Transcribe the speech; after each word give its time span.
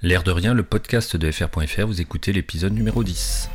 L'air 0.00 0.22
de 0.22 0.30
rien, 0.30 0.54
le 0.54 0.62
podcast 0.62 1.16
de 1.16 1.28
fr.fr, 1.28 1.84
vous 1.84 2.00
écoutez 2.00 2.32
l'épisode 2.32 2.72
numéro 2.72 3.02
10. 3.02 3.50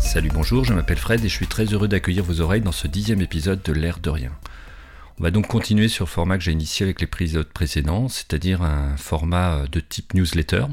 Salut, 0.00 0.30
bonjour, 0.34 0.64
je 0.64 0.72
m'appelle 0.72 0.96
Fred 0.96 1.24
et 1.24 1.28
je 1.28 1.32
suis 1.32 1.46
très 1.46 1.66
heureux 1.66 1.86
d'accueillir 1.86 2.24
vos 2.24 2.40
oreilles 2.40 2.60
dans 2.60 2.72
ce 2.72 2.88
dixième 2.88 3.20
épisode 3.20 3.62
de 3.62 3.72
L'air 3.72 4.00
de 4.00 4.10
rien. 4.10 4.32
On 5.18 5.22
va 5.22 5.30
donc 5.30 5.46
continuer 5.46 5.88
sur 5.88 6.04
le 6.04 6.10
format 6.10 6.36
que 6.36 6.44
j'ai 6.44 6.52
initié 6.52 6.84
avec 6.84 7.00
les 7.00 7.04
épisodes 7.04 7.48
précédents, 7.48 8.08
c'est-à-dire 8.08 8.62
un 8.62 8.96
format 8.98 9.66
de 9.66 9.80
type 9.80 10.12
newsletter. 10.12 10.66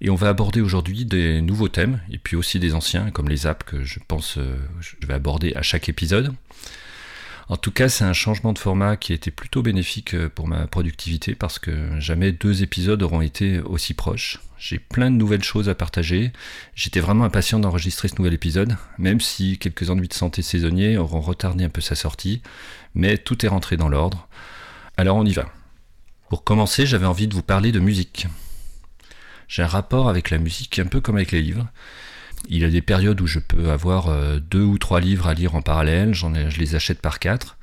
Et 0.00 0.08
on 0.08 0.14
va 0.14 0.28
aborder 0.28 0.60
aujourd'hui 0.60 1.04
des 1.04 1.40
nouveaux 1.40 1.68
thèmes, 1.68 2.00
et 2.10 2.18
puis 2.18 2.36
aussi 2.36 2.60
des 2.60 2.74
anciens, 2.74 3.10
comme 3.10 3.28
les 3.28 3.46
apps 3.46 3.64
que 3.64 3.82
je 3.82 3.98
pense 4.06 4.38
euh, 4.38 4.56
je 4.80 5.06
vais 5.06 5.14
aborder 5.14 5.52
à 5.54 5.62
chaque 5.62 5.88
épisode. 5.88 6.32
En 7.48 7.56
tout 7.56 7.70
cas, 7.70 7.88
c'est 7.88 8.04
un 8.04 8.14
changement 8.14 8.52
de 8.52 8.58
format 8.58 8.96
qui 8.96 9.12
a 9.12 9.14
été 9.14 9.30
plutôt 9.30 9.62
bénéfique 9.62 10.14
euh, 10.14 10.28
pour 10.28 10.48
ma 10.48 10.66
productivité 10.66 11.34
parce 11.34 11.58
que 11.58 12.00
jamais 12.00 12.32
deux 12.32 12.62
épisodes 12.62 13.02
auront 13.02 13.20
été 13.20 13.60
aussi 13.60 13.92
proches. 13.92 14.40
J'ai 14.58 14.78
plein 14.78 15.10
de 15.10 15.16
nouvelles 15.16 15.44
choses 15.44 15.68
à 15.68 15.74
partager. 15.74 16.32
J'étais 16.74 17.00
vraiment 17.00 17.24
impatient 17.24 17.58
d'enregistrer 17.58 18.08
ce 18.08 18.16
nouvel 18.16 18.32
épisode, 18.32 18.76
même 18.96 19.20
si 19.20 19.58
quelques 19.58 19.90
ennuis 19.90 20.08
de 20.08 20.14
santé 20.14 20.40
saisonniers 20.40 20.96
auront 20.96 21.20
retardé 21.20 21.64
un 21.64 21.68
peu 21.68 21.82
sa 21.82 21.94
sortie, 21.94 22.40
mais 22.94 23.18
tout 23.18 23.44
est 23.44 23.48
rentré 23.48 23.76
dans 23.76 23.90
l'ordre. 23.90 24.26
Alors 24.96 25.16
on 25.16 25.26
y 25.26 25.32
va. 25.32 25.46
Pour 26.30 26.44
commencer, 26.44 26.86
j'avais 26.86 27.04
envie 27.04 27.28
de 27.28 27.34
vous 27.34 27.42
parler 27.42 27.72
de 27.72 27.80
musique. 27.80 28.26
J'ai 29.48 29.62
un 29.62 29.66
rapport 29.66 30.08
avec 30.08 30.30
la 30.30 30.38
musique 30.38 30.78
un 30.78 30.86
peu 30.86 31.02
comme 31.02 31.16
avec 31.16 31.32
les 31.32 31.42
livres. 31.42 31.66
Il 32.48 32.60
y 32.60 32.64
a 32.64 32.68
des 32.68 32.82
périodes 32.82 33.20
où 33.20 33.26
je 33.26 33.38
peux 33.38 33.70
avoir 33.70 34.08
euh, 34.08 34.38
deux 34.38 34.62
ou 34.62 34.78
trois 34.78 35.00
livres 35.00 35.26
à 35.26 35.34
lire 35.34 35.54
en 35.54 35.62
parallèle, 35.62 36.14
j'en 36.14 36.34
je 36.50 36.58
les 36.58 36.74
achète 36.74 37.00
par 37.00 37.18
quatre. 37.18 37.56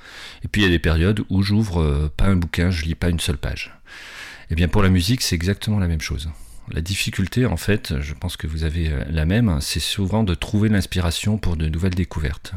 Et 0.43 0.47
puis 0.47 0.61
il 0.61 0.65
y 0.65 0.67
a 0.67 0.71
des 0.71 0.79
périodes 0.79 1.23
où 1.29 1.43
j'ouvre 1.43 1.81
euh, 1.81 2.11
pas 2.15 2.25
un 2.25 2.35
bouquin, 2.35 2.71
je 2.71 2.83
lis 2.85 2.95
pas 2.95 3.09
une 3.09 3.19
seule 3.19 3.37
page. 3.37 3.73
Et 4.49 4.53
eh 4.53 4.55
bien 4.55 4.67
pour 4.67 4.81
la 4.81 4.89
musique, 4.89 5.21
c'est 5.21 5.35
exactement 5.35 5.79
la 5.79 5.87
même 5.87 6.01
chose. 6.01 6.29
La 6.69 6.81
difficulté, 6.81 7.45
en 7.45 7.57
fait, 7.57 8.01
je 8.01 8.13
pense 8.13 8.37
que 8.37 8.47
vous 8.47 8.63
avez 8.63 8.89
euh, 8.89 9.03
la 9.09 9.25
même, 9.25 9.59
c'est 9.61 9.79
souvent 9.79 10.23
de 10.23 10.33
trouver 10.33 10.69
l'inspiration 10.69 11.37
pour 11.37 11.57
de 11.57 11.67
nouvelles 11.67 11.95
découvertes. 11.95 12.53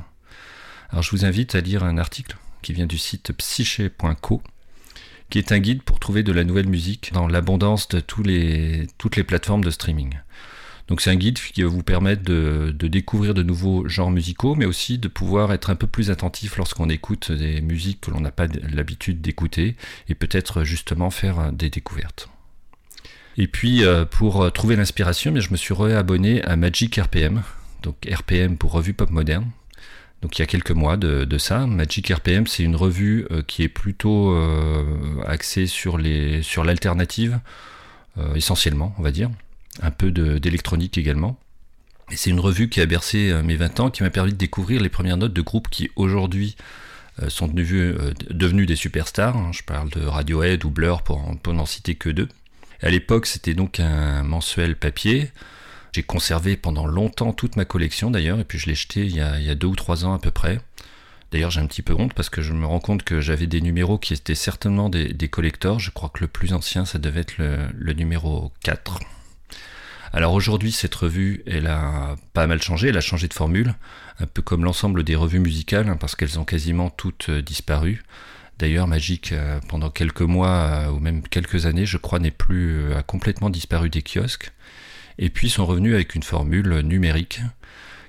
Alors 0.90 1.02
je 1.02 1.10
vous 1.10 1.24
invite 1.24 1.54
à 1.54 1.60
lire 1.60 1.84
un 1.84 1.98
article 1.98 2.36
qui 2.62 2.72
vient 2.72 2.86
du 2.86 2.98
site 2.98 3.32
psyché.co, 3.32 4.42
qui 5.28 5.38
est 5.38 5.52
un 5.52 5.58
guide 5.58 5.82
pour 5.82 6.00
trouver 6.00 6.22
de 6.22 6.32
la 6.32 6.44
nouvelle 6.44 6.68
musique 6.68 7.12
dans 7.12 7.28
l'abondance 7.28 7.88
de 7.88 8.00
toutes 8.00 8.26
les 8.26 9.24
plateformes 9.24 9.64
de 9.64 9.70
streaming. 9.70 10.14
Donc 10.88 11.00
c'est 11.00 11.10
un 11.10 11.16
guide 11.16 11.38
qui 11.38 11.62
va 11.62 11.68
vous 11.68 11.82
permettre 11.82 12.22
de, 12.22 12.70
découvrir 12.70 13.32
de 13.32 13.42
nouveaux 13.42 13.88
genres 13.88 14.10
musicaux, 14.10 14.54
mais 14.54 14.66
aussi 14.66 14.98
de 14.98 15.08
pouvoir 15.08 15.52
être 15.52 15.70
un 15.70 15.76
peu 15.76 15.86
plus 15.86 16.10
attentif 16.10 16.56
lorsqu'on 16.58 16.90
écoute 16.90 17.32
des 17.32 17.62
musiques 17.62 18.02
que 18.02 18.10
l'on 18.10 18.20
n'a 18.20 18.30
pas 18.30 18.46
l'habitude 18.70 19.20
d'écouter, 19.20 19.76
et 20.08 20.14
peut-être 20.14 20.64
justement 20.64 21.10
faire 21.10 21.52
des 21.52 21.70
découvertes. 21.70 22.28
Et 23.36 23.48
puis 23.48 23.82
euh, 23.82 24.04
pour 24.04 24.52
trouver 24.52 24.76
l'inspiration, 24.76 25.34
je 25.34 25.50
me 25.50 25.56
suis 25.56 25.74
réabonné 25.74 26.42
à 26.42 26.56
Magic 26.56 26.96
RPM, 26.96 27.42
donc 27.82 27.96
RPM 28.06 28.58
pour 28.58 28.72
Revue 28.72 28.94
Pop 28.94 29.10
Moderne. 29.10 29.50
Donc 30.20 30.38
il 30.38 30.42
y 30.42 30.44
a 30.44 30.46
quelques 30.46 30.70
mois 30.70 30.96
de, 30.96 31.38
ça. 31.38 31.66
Magic 31.66 32.08
RPM, 32.08 32.46
c'est 32.46 32.62
une 32.62 32.76
revue 32.76 33.26
euh, 33.30 33.42
qui 33.42 33.62
est 33.62 33.68
plutôt 33.68 34.32
euh, 34.32 35.22
axée 35.26 35.66
sur 35.66 35.98
l'alternative, 35.98 37.40
essentiellement, 38.36 38.94
on 38.98 39.02
va 39.02 39.10
dire 39.10 39.30
un 39.82 39.90
peu 39.90 40.10
d'électronique 40.10 40.98
également. 40.98 41.38
Et 42.10 42.16
c'est 42.16 42.30
une 42.30 42.40
revue 42.40 42.68
qui 42.68 42.80
a 42.80 42.86
bercé 42.86 43.30
euh, 43.30 43.42
mes 43.42 43.56
20 43.56 43.80
ans, 43.80 43.90
qui 43.90 44.02
m'a 44.02 44.10
permis 44.10 44.32
de 44.32 44.36
découvrir 44.36 44.80
les 44.80 44.88
premières 44.88 45.16
notes 45.16 45.32
de 45.32 45.42
groupes 45.42 45.68
qui 45.70 45.90
aujourd'hui 45.96 46.56
euh, 47.22 47.28
sont 47.28 47.50
euh, 47.56 48.12
devenus, 48.30 48.66
des 48.66 48.76
superstars. 48.76 49.36
Hein. 49.36 49.50
Je 49.52 49.62
parle 49.62 49.90
de 49.90 50.04
Radiohead 50.04 50.64
ou 50.64 50.70
Blur 50.70 51.02
pour, 51.02 51.22
n'en 51.46 51.66
citer 51.66 51.94
que 51.94 52.10
deux. 52.10 52.28
à 52.82 52.90
l'époque, 52.90 53.26
c'était 53.26 53.54
donc 53.54 53.80
un 53.80 54.22
mensuel 54.22 54.76
papier. 54.76 55.30
J'ai 55.92 56.02
conservé 56.02 56.56
pendant 56.56 56.86
longtemps 56.86 57.32
toute 57.32 57.56
ma 57.56 57.64
collection 57.64 58.10
d'ailleurs, 58.10 58.40
et 58.40 58.44
puis 58.44 58.58
je 58.58 58.66
l'ai 58.66 58.74
jeté 58.74 59.04
il 59.06 59.14
y, 59.14 59.20
a, 59.20 59.54
deux 59.54 59.68
ou 59.68 59.76
trois 59.76 60.04
ans 60.04 60.12
à 60.12 60.18
peu 60.18 60.32
près. 60.32 60.60
D'ailleurs, 61.30 61.52
j'ai 61.52 61.60
un 61.60 61.66
petit 61.66 61.82
peu 61.82 61.94
honte 61.94 62.14
parce 62.14 62.30
que 62.30 62.42
je 62.42 62.52
me 62.52 62.66
rends 62.66 62.80
compte 62.80 63.04
que 63.04 63.20
j'avais 63.20 63.46
des 63.46 63.60
numéros 63.60 63.96
qui 63.96 64.12
étaient 64.12 64.34
certainement 64.34 64.88
des, 64.88 65.28
collectors. 65.28 65.78
Je 65.78 65.90
crois 65.92 66.08
que 66.08 66.20
le 66.20 66.28
plus 66.28 66.52
ancien, 66.52 66.84
ça 66.84 66.98
devait 66.98 67.20
être 67.20 67.38
le, 67.38 67.68
le 67.72 67.92
numéro 67.92 68.52
4. 68.64 68.98
Alors 70.14 70.32
aujourd'hui, 70.34 70.70
cette 70.70 70.94
revue, 70.94 71.42
elle 71.44 71.66
a 71.66 72.14
pas 72.34 72.46
mal 72.46 72.62
changé, 72.62 72.90
elle 72.90 72.96
a 72.96 73.00
changé 73.00 73.26
de 73.26 73.34
formule, 73.34 73.74
un 74.20 74.26
peu 74.26 74.42
comme 74.42 74.62
l'ensemble 74.62 75.02
des 75.02 75.16
revues 75.16 75.40
musicales, 75.40 75.88
hein, 75.88 75.96
parce 75.96 76.14
qu'elles 76.14 76.38
ont 76.38 76.44
quasiment 76.44 76.88
toutes 76.88 77.30
euh, 77.30 77.42
disparu. 77.42 78.04
D'ailleurs, 78.60 78.86
Magic, 78.86 79.32
euh, 79.32 79.58
pendant 79.68 79.90
quelques 79.90 80.22
mois 80.22 80.50
euh, 80.50 80.90
ou 80.90 81.00
même 81.00 81.26
quelques 81.26 81.66
années, 81.66 81.84
je 81.84 81.96
crois, 81.96 82.20
n'est 82.20 82.30
plus 82.30 82.94
a 82.94 83.02
complètement 83.02 83.50
disparu 83.50 83.90
des 83.90 84.02
kiosques. 84.02 84.52
Et 85.18 85.30
puis 85.30 85.50
sont 85.50 85.66
revenus 85.66 85.94
avec 85.94 86.14
une 86.14 86.22
formule 86.22 86.78
numérique, 86.82 87.40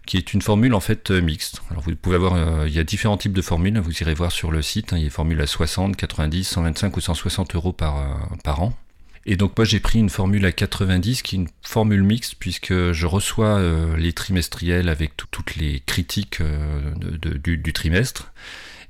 qui 0.06 0.18
est 0.18 0.32
une 0.36 0.44
formule 0.44 0.76
en 0.76 0.82
fait 0.82 1.10
mixte. 1.10 1.64
Alors 1.72 1.82
vous 1.82 1.96
pouvez 1.96 2.18
avoir, 2.18 2.68
il 2.68 2.74
y 2.74 2.80
a 2.80 2.84
différents 2.84 3.18
types 3.18 3.34
de 3.34 3.42
formules, 3.42 3.80
vous 3.80 3.98
irez 4.04 4.14
voir 4.14 4.32
sur 4.32 4.52
le 4.52 4.62
site, 4.62 4.94
hein, 4.94 4.98
il 4.98 5.06
y 5.06 5.08
a 5.08 5.10
formules 5.10 5.42
à 5.42 5.48
60, 5.48 5.96
90, 5.96 6.44
125 6.44 6.98
ou 6.98 7.02
160 7.02 7.56
euros 7.56 7.74
par 7.74 7.96
an. 8.62 8.78
Et 9.28 9.38
donc 9.38 9.58
moi 9.58 9.66
j'ai 9.66 9.80
pris 9.80 10.00
une 10.00 10.10
formule 10.10 10.46
à 10.46 10.52
90 10.52 11.24
qui 11.24 11.36
est 11.36 11.40
une 11.40 11.48
formule 11.64 12.04
mixte 12.04 12.36
puisque 12.38 12.92
je 12.92 13.06
reçois 13.08 13.58
euh, 13.58 13.98
les 13.98 14.14
trimestriels 14.14 14.88
avec 14.88 15.14
toutes 15.18 15.56
les 15.56 15.82
critiques 15.86 16.42
euh, 16.42 16.94
du, 16.94 17.74
trimestre. 17.74 18.32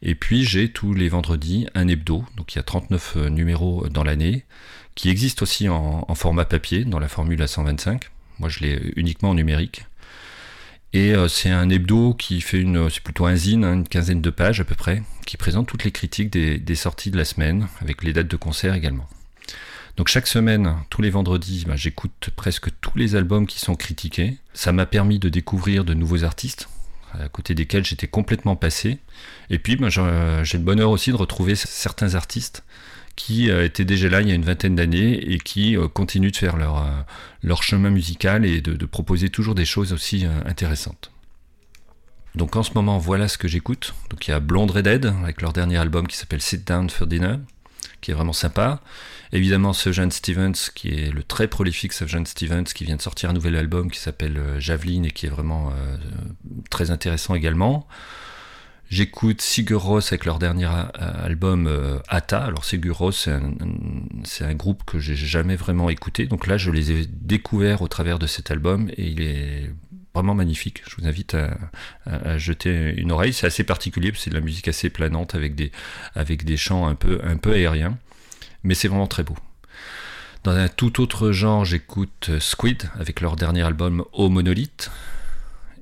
Et 0.02 0.14
puis 0.14 0.44
j'ai 0.44 0.70
tous 0.70 0.94
les 0.94 1.08
vendredis 1.08 1.68
un 1.74 1.88
hebdo, 1.88 2.26
donc 2.36 2.54
il 2.54 2.58
y 2.58 2.60
a 2.60 2.64
39 2.64 3.14
euh, 3.16 3.30
numéros 3.30 3.88
dans 3.90 4.04
l'année, 4.04 4.44
qui 4.96 5.10
existe 5.10 5.42
aussi 5.42 5.70
en, 5.70 6.14
format 6.16 6.46
papier 6.46 6.84
dans 6.84 7.00
la 7.00 7.08
formule 7.08 7.42
à 7.42 7.48
125. 7.48 8.10
Moi 8.40 8.50
je 8.50 8.60
l'ai 8.60 8.94
uniquement 8.98 9.30
en 9.30 9.36
numérique. 9.36 9.86
Et 10.92 11.14
c'est 11.28 11.50
un 11.50 11.70
hebdo 11.70 12.14
qui 12.14 12.40
fait 12.40 12.60
une, 12.60 12.90
c'est 12.90 13.04
plutôt 13.04 13.26
un 13.26 13.36
zine, 13.36 13.66
hein, 13.66 13.74
une 13.74 13.88
quinzaine 13.88 14.22
de 14.22 14.30
pages 14.30 14.62
à 14.62 14.64
peu 14.64 14.76
près, 14.76 15.04
qui 15.26 15.36
présente 15.36 15.68
toutes 15.68 15.84
les 15.84 15.92
critiques 15.92 16.30
des 16.30 16.76
sorties 16.76 17.12
de 17.12 17.18
la 17.18 17.26
semaine, 17.26 17.68
avec 17.82 18.02
les 18.02 18.14
dates 18.14 18.30
de 18.30 18.38
concert 18.38 18.74
également. 18.74 19.06
Donc 19.98 20.10
chaque 20.10 20.28
semaine, 20.28 20.76
tous 20.90 21.02
les 21.02 21.10
vendredis, 21.10 21.64
bah, 21.66 21.76
j'écoute 21.78 22.30
presque 22.36 22.70
tous 22.82 22.98
les 22.98 23.16
albums 23.16 23.48
qui 23.48 23.60
sont 23.60 23.76
critiqués. 23.76 24.38
Ça 24.54 24.72
m'a 24.74 24.86
permis 24.86 25.20
de 25.20 25.30
découvrir 25.30 25.86
de 25.86 25.94
nouveaux 25.94 26.26
artistes, 26.26 26.68
à 27.14 27.30
côté 27.30 27.56
desquels 27.56 27.86
j'étais 27.86 28.08
complètement 28.08 28.58
passé. 28.58 29.00
Et 29.50 29.58
puis 29.58 29.78
bah, 29.78 29.88
j'ai 29.90 30.58
le 30.58 30.64
bonheur 30.64 30.92
aussi 30.92 31.12
de 31.12 31.16
retrouver 31.16 31.56
certains 31.56 32.16
artistes 32.16 32.64
qui 33.16 33.50
euh, 33.50 33.64
étaient 33.64 33.86
déjà 33.86 34.10
là 34.10 34.20
il 34.20 34.28
y 34.28 34.32
a 34.34 34.36
une 34.36 34.44
vingtaine 34.44 34.76
d'années 34.76 35.14
et 35.32 35.38
qui 35.38 35.78
euh, 35.78 35.88
continuent 35.88 36.32
de 36.32 36.36
faire 36.36 36.58
leur, 36.58 36.80
euh, 36.80 36.90
leur 37.44 37.64
chemin 37.64 37.90
musical 37.90 38.46
et 38.46 38.60
de, 38.60 38.86
proposer 38.86 39.30
toujours 39.30 39.56
des 39.56 39.64
choses 39.64 39.94
aussi 39.94 40.26
intéressantes. 40.46 41.12
Donc 42.36 42.58
en 42.58 42.64
ce 42.64 42.72
moment, 42.76 42.98
voilà 42.98 43.30
ce 43.30 43.38
que 43.38 43.48
j'écoute. 43.48 43.94
Donc 44.10 44.28
il 44.28 44.32
y 44.32 44.34
a 44.34 44.42
Blonde 44.42 44.72
Redhead 44.72 45.06
avec 45.24 45.42
leur 45.42 45.54
dernier 45.54 45.78
album 45.78 46.06
qui 46.06 46.18
s'appelle 46.18 46.42
Sit 46.42 46.68
Down 46.68 46.90
for 46.90 47.08
Dinner 47.08 47.38
qui 48.06 48.12
est 48.12 48.14
vraiment 48.14 48.34
sympa. 48.34 48.82
Évidemment, 49.36 49.74
Sgt. 49.74 50.14
Stevens, 50.14 50.72
qui 50.74 50.92
est 50.92 51.12
le 51.12 51.22
très 51.22 51.50
prolifique 51.50 51.92
Sgt. 51.92 52.26
Stevens, 52.26 52.64
qui 52.64 52.86
vient 52.86 52.96
de 52.96 53.02
sortir 53.02 53.30
un 53.30 53.34
nouvel 53.34 53.58
album 53.58 53.92
qui 53.92 54.00
s'appelle 54.00 54.38
euh, 54.38 54.60
Javelin 54.62 55.04
et 55.04 55.12
qui 55.12 55.26
est 55.26 55.30
vraiment 55.30 55.72
euh, 55.72 55.98
très 56.70 56.90
intéressant 56.90 57.36
également. 57.36 57.86
J'écoute 58.90 59.42
Sigur 59.42 59.98
avec 59.98 60.24
leur 60.24 60.40
dernier 60.40 60.68
euh, 60.68 61.26
album 61.26 61.70
Ata. 62.08 62.46
Alors 62.46 62.64
Sigur 62.64 62.98
Rós, 62.98 63.28
c'est 64.24 64.46
un, 64.46 64.54
groupe 64.54 64.86
que 64.86 65.00
j'ai 65.00 65.18
jamais 65.18 65.58
vraiment 65.58 65.90
écouté. 65.90 66.28
Donc 66.28 66.48
là, 66.48 66.56
je 66.58 66.72
les 66.72 66.92
ai 66.92 67.06
découverts 67.06 67.82
au 67.82 67.90
travers 67.90 68.20
de 68.20 68.28
cet 68.28 68.52
album 68.52 68.90
et 68.96 69.06
il 69.06 69.22
est 69.22 69.70
vraiment 70.14 70.36
magnifique. 70.36 70.82
Je 70.88 70.96
vous 70.96 71.08
invite 71.10 71.36
à, 72.06 72.38
jeter 72.38 72.94
une 72.96 73.12
oreille. 73.12 73.34
C'est 73.34 73.48
assez 73.48 73.66
particulier, 73.66 74.14
c'est 74.16 74.30
de 74.30 74.36
la 74.36 74.42
musique 74.42 74.70
assez 74.70 74.90
planante 74.90 75.36
avec 75.36 75.56
des, 75.56 76.58
chants 76.58 76.88
un 76.88 76.96
peu 76.96 77.20
aériens. 77.52 77.98
Mais 78.66 78.74
c'est 78.74 78.88
vraiment 78.88 79.08
très 79.08 79.24
beau. 79.24 79.36
Dans 80.44 80.52
un 80.52 80.68
tout 80.68 81.00
autre 81.02 81.32
genre, 81.32 81.66
j'écoute 81.66 82.32
Squid 82.40 82.90
avec 83.00 83.22
leur 83.22 83.36
dernier 83.36 83.62
album 83.62 84.04
Au 84.12 84.28
Monolith. 84.28 84.92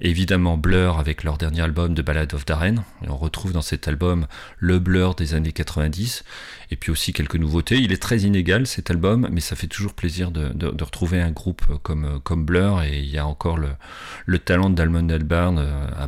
Évidemment 0.01 0.57
Blur 0.57 0.99
avec 0.99 1.23
leur 1.23 1.37
dernier 1.37 1.61
album 1.61 1.93
de 1.93 2.01
Ballad 2.01 2.33
of 2.33 2.45
Darren. 2.45 2.83
On 3.07 3.15
retrouve 3.15 3.53
dans 3.53 3.61
cet 3.61 3.87
album 3.87 4.27
le 4.57 4.79
Blur 4.79 5.15
des 5.15 5.33
années 5.33 5.53
90. 5.53 6.25
Et 6.71 6.75
puis 6.75 6.91
aussi 6.91 7.13
quelques 7.13 7.37
nouveautés. 7.37 7.77
Il 7.77 7.93
est 7.93 8.01
très 8.01 8.19
inégal 8.19 8.67
cet 8.67 8.91
album, 8.91 9.29
mais 9.31 9.39
ça 9.39 9.55
fait 9.55 9.67
toujours 9.67 9.93
plaisir 9.93 10.31
de, 10.31 10.83
retrouver 10.83 11.21
un 11.21 11.31
groupe 11.31 11.63
comme, 11.83 12.45
Blur. 12.45 12.81
Et 12.83 12.99
il 12.99 13.09
y 13.09 13.17
a 13.17 13.25
encore 13.25 13.57
le, 13.57 13.69
le 14.25 14.39
talent 14.39 14.69
d'Almond 14.69 15.07
Albarn 15.07 15.57
euh, 15.57 16.07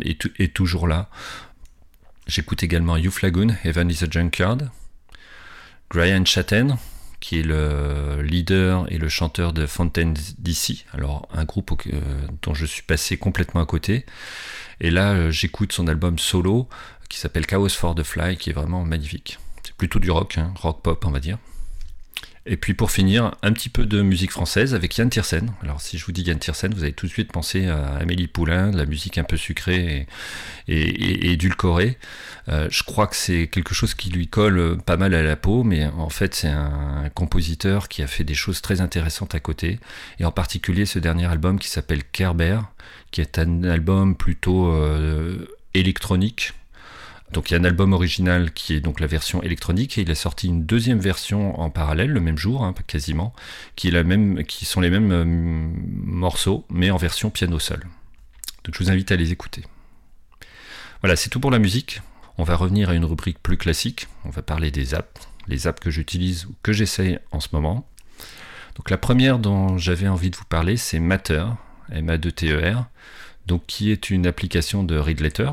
est, 0.00 0.28
est, 0.40 0.52
toujours 0.52 0.88
là. 0.88 1.08
J'écoute 2.26 2.64
également 2.64 2.96
Hugh 2.96 3.10
Flagoon, 3.10 3.54
Heaven 3.62 3.90
is 3.90 4.02
a 4.02 4.10
Junkyard. 4.10 4.70
Brian 5.90 6.24
Chatten, 6.24 6.76
qui 7.20 7.40
est 7.40 7.42
le 7.42 8.22
leader 8.22 8.90
et 8.92 8.98
le 8.98 9.08
chanteur 9.08 9.52
de 9.52 9.66
Fontaine 9.66 10.14
DC, 10.38 10.84
alors 10.92 11.28
un 11.32 11.44
groupe 11.44 11.72
euh, 11.92 12.00
dont 12.42 12.54
je 12.54 12.66
suis 12.66 12.82
passé 12.82 13.16
complètement 13.16 13.60
à 13.60 13.66
côté. 13.66 14.04
Et 14.80 14.90
là, 14.90 15.12
euh, 15.12 15.30
j'écoute 15.30 15.72
son 15.72 15.88
album 15.88 16.18
solo 16.18 16.68
qui 17.08 17.18
s'appelle 17.18 17.46
Chaos 17.46 17.68
for 17.70 17.94
the 17.94 18.02
Fly, 18.02 18.36
qui 18.36 18.50
est 18.50 18.52
vraiment 18.52 18.84
magnifique. 18.84 19.38
C'est 19.62 19.74
plutôt 19.74 19.98
du 19.98 20.10
rock, 20.10 20.38
hein, 20.38 20.52
rock 20.56 20.82
pop, 20.82 21.04
on 21.06 21.10
va 21.10 21.20
dire. 21.20 21.38
Et 22.48 22.56
puis 22.56 22.74
pour 22.74 22.92
finir, 22.92 23.34
un 23.42 23.52
petit 23.52 23.68
peu 23.68 23.86
de 23.86 24.02
musique 24.02 24.30
française 24.30 24.72
avec 24.72 24.96
Yann 24.96 25.10
Tiersen. 25.10 25.50
Alors 25.62 25.80
si 25.80 25.98
je 25.98 26.04
vous 26.04 26.12
dis 26.12 26.22
Yann 26.22 26.38
Tiersen, 26.38 26.72
vous 26.72 26.84
allez 26.84 26.92
tout 26.92 27.06
de 27.06 27.10
suite 27.10 27.32
penser 27.32 27.66
à 27.66 27.96
Amélie 27.96 28.28
Poulain, 28.28 28.70
de 28.70 28.76
la 28.76 28.86
musique 28.86 29.18
un 29.18 29.24
peu 29.24 29.36
sucrée 29.36 30.06
et, 30.68 31.32
édulcorée. 31.32 31.98
Euh, 32.48 32.68
je 32.70 32.84
crois 32.84 33.08
que 33.08 33.16
c'est 33.16 33.48
quelque 33.48 33.74
chose 33.74 33.94
qui 33.94 34.10
lui 34.10 34.28
colle 34.28 34.78
pas 34.86 34.96
mal 34.96 35.14
à 35.14 35.24
la 35.24 35.34
peau, 35.34 35.64
mais 35.64 35.86
en 35.86 36.08
fait 36.08 36.36
c'est 36.36 36.48
un 36.48 37.10
compositeur 37.14 37.88
qui 37.88 38.02
a 38.02 38.06
fait 38.06 38.22
des 38.22 38.34
choses 38.34 38.62
très 38.62 38.80
intéressantes 38.80 39.34
à 39.34 39.40
côté. 39.40 39.80
Et 40.20 40.24
en 40.24 40.32
particulier 40.32 40.86
ce 40.86 41.00
dernier 41.00 41.26
album 41.26 41.58
qui 41.58 41.68
s'appelle 41.68 42.04
Kerber, 42.04 42.60
qui 43.10 43.22
est 43.22 43.40
un 43.40 43.64
album 43.64 44.14
plutôt 44.14 44.70
euh, 44.70 45.48
électronique 45.74 46.52
donc 47.32 47.50
il 47.50 47.54
y 47.54 47.56
a 47.56 47.60
un 47.60 47.64
album 47.64 47.92
original 47.92 48.52
qui 48.52 48.74
est 48.74 48.80
donc 48.80 49.00
la 49.00 49.06
version 49.06 49.42
électronique 49.42 49.98
et 49.98 50.02
il 50.02 50.10
a 50.10 50.14
sorti 50.14 50.46
une 50.46 50.64
deuxième 50.64 51.00
version 51.00 51.58
en 51.60 51.70
parallèle 51.70 52.10
le 52.10 52.20
même 52.20 52.38
jour, 52.38 52.64
hein, 52.64 52.74
quasiment, 52.86 53.34
qui, 53.74 53.88
est 53.88 53.90
la 53.90 54.04
même, 54.04 54.44
qui 54.44 54.64
sont 54.64 54.80
les 54.80 54.90
mêmes 54.90 55.12
euh, 55.12 55.24
morceaux 55.26 56.64
mais 56.70 56.90
en 56.90 56.96
version 56.96 57.30
piano 57.30 57.58
seul. 57.58 57.80
Donc 58.64 58.74
je 58.74 58.82
vous 58.82 58.90
invite 58.90 59.10
à 59.10 59.16
les 59.16 59.32
écouter. 59.32 59.64
Voilà, 61.00 61.16
c'est 61.16 61.28
tout 61.28 61.40
pour 61.40 61.50
la 61.50 61.58
musique. 61.58 62.00
On 62.38 62.44
va 62.44 62.56
revenir 62.56 62.90
à 62.90 62.94
une 62.94 63.04
rubrique 63.04 63.38
plus 63.42 63.56
classique. 63.56 64.08
On 64.24 64.30
va 64.30 64.42
parler 64.42 64.70
des 64.70 64.94
apps, 64.94 65.28
les 65.48 65.66
apps 65.66 65.80
que 65.80 65.90
j'utilise 65.90 66.46
ou 66.46 66.54
que 66.62 66.72
j'essaye 66.72 67.18
en 67.32 67.40
ce 67.40 67.48
moment. 67.52 67.86
Donc 68.76 68.90
la 68.90 68.98
première 68.98 69.38
dont 69.38 69.78
j'avais 69.78 70.08
envie 70.08 70.30
de 70.30 70.36
vous 70.36 70.44
parler, 70.44 70.76
c'est 70.76 71.00
Matter, 71.00 71.44
M-A-2-T-E-R, 71.90 72.86
donc 73.46 73.64
qui 73.66 73.90
est 73.90 74.10
une 74.10 74.26
application 74.26 74.84
de 74.84 74.96
read 74.98 75.20
letter 75.20 75.50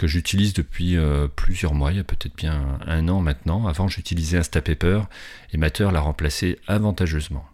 que 0.00 0.06
j'utilise 0.06 0.54
depuis 0.54 0.96
euh, 0.96 1.28
plusieurs 1.28 1.74
mois, 1.74 1.92
il 1.92 1.98
y 1.98 2.00
a 2.00 2.04
peut-être 2.04 2.34
bien 2.34 2.78
un 2.86 3.06
an 3.08 3.20
maintenant. 3.20 3.66
Avant, 3.66 3.86
j'utilisais 3.86 4.38
Instapaper 4.38 5.02
et 5.52 5.58
Matter 5.58 5.90
l'a 5.92 6.00
remplacé 6.00 6.58
avantageusement. 6.66 7.44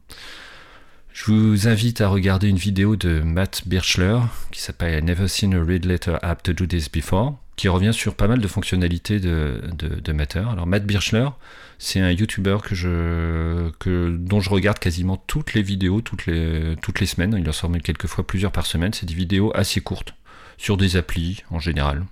Je 1.13 1.33
vous 1.33 1.67
invite 1.67 2.01
à 2.01 2.07
regarder 2.07 2.49
une 2.49 2.57
vidéo 2.57 2.95
de 2.95 3.21
Matt 3.21 3.67
Birchler 3.67 4.21
qui 4.53 4.61
s'appelle 4.61 5.05
Never 5.05 5.27
Seen 5.27 5.55
a 5.55 5.65
Read 5.65 5.87
Letter 5.87 6.19
App 6.23 6.45
to 6.45 6.53
Do 6.53 6.67
This 6.67 6.89
Before, 6.89 7.37
qui 7.57 7.67
revient 7.67 7.93
sur 7.93 8.15
pas 8.15 8.29
mal 8.29 8.39
de 8.39 8.47
fonctionnalités 8.47 9.19
de, 9.19 10.13
Matter. 10.13 10.45
Alors 10.49 10.69
Matt 10.69 10.87
Birchler, 10.87 11.31
c'est 11.79 11.99
un 11.99 12.13
YouTuber 12.13 12.59
que 12.63 12.77
je, 12.77 13.71
que, 13.81 14.17
dont 14.17 14.39
je 14.39 14.51
regarde 14.51 14.79
quasiment 14.79 15.17
toutes 15.17 15.55
les 15.55 15.63
vidéos 15.63 16.01
toutes 16.01 16.27
les, 16.27 16.77
toutes 16.81 17.01
les 17.01 17.07
semaines. 17.07 17.35
Il 17.37 17.49
en 17.49 17.53
sort 17.53 17.71
même 17.71 17.83
quelquefois 17.83 18.25
plusieurs 18.25 18.53
par 18.53 18.67
semaine. 18.67 18.93
C'est 18.93 19.07
des 19.07 19.15
vidéos 19.15 19.51
assez 19.57 19.81
courtes 19.81 20.15
sur 20.59 20.77
des 20.77 20.97
applis 20.97 21.43
en 21.51 21.59
général 21.59 22.05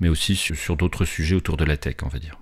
mais 0.00 0.08
aussi 0.08 0.34
sur, 0.34 0.76
d'autres 0.76 1.04
sujets 1.04 1.36
autour 1.36 1.56
de 1.56 1.64
la 1.64 1.76
tech, 1.76 1.96
on 2.02 2.08
va 2.08 2.18
dire. 2.18 2.38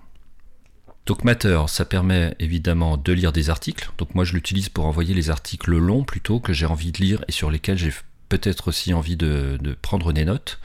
Donc 1.05 1.23
Matter, 1.23 1.59
ça 1.67 1.85
permet 1.85 2.35
évidemment 2.39 2.95
de 2.97 3.13
lire 3.13 3.31
des 3.31 3.49
articles. 3.49 3.89
Donc 3.97 4.15
moi 4.15 4.23
je 4.23 4.33
l'utilise 4.33 4.69
pour 4.69 4.85
envoyer 4.85 5.13
les 5.13 5.29
articles 5.29 5.75
longs 5.75 6.03
plutôt 6.03 6.39
que 6.39 6.53
j'ai 6.53 6.65
envie 6.65 6.91
de 6.91 6.99
lire 6.99 7.23
et 7.27 7.31
sur 7.31 7.51
lesquels 7.51 7.77
j'ai 7.77 7.91
peut-être 8.29 8.67
aussi 8.67 8.93
envie 8.93 9.17
de, 9.17 9.57
prendre 9.81 10.13
des 10.13 10.23
notes. 10.23 10.59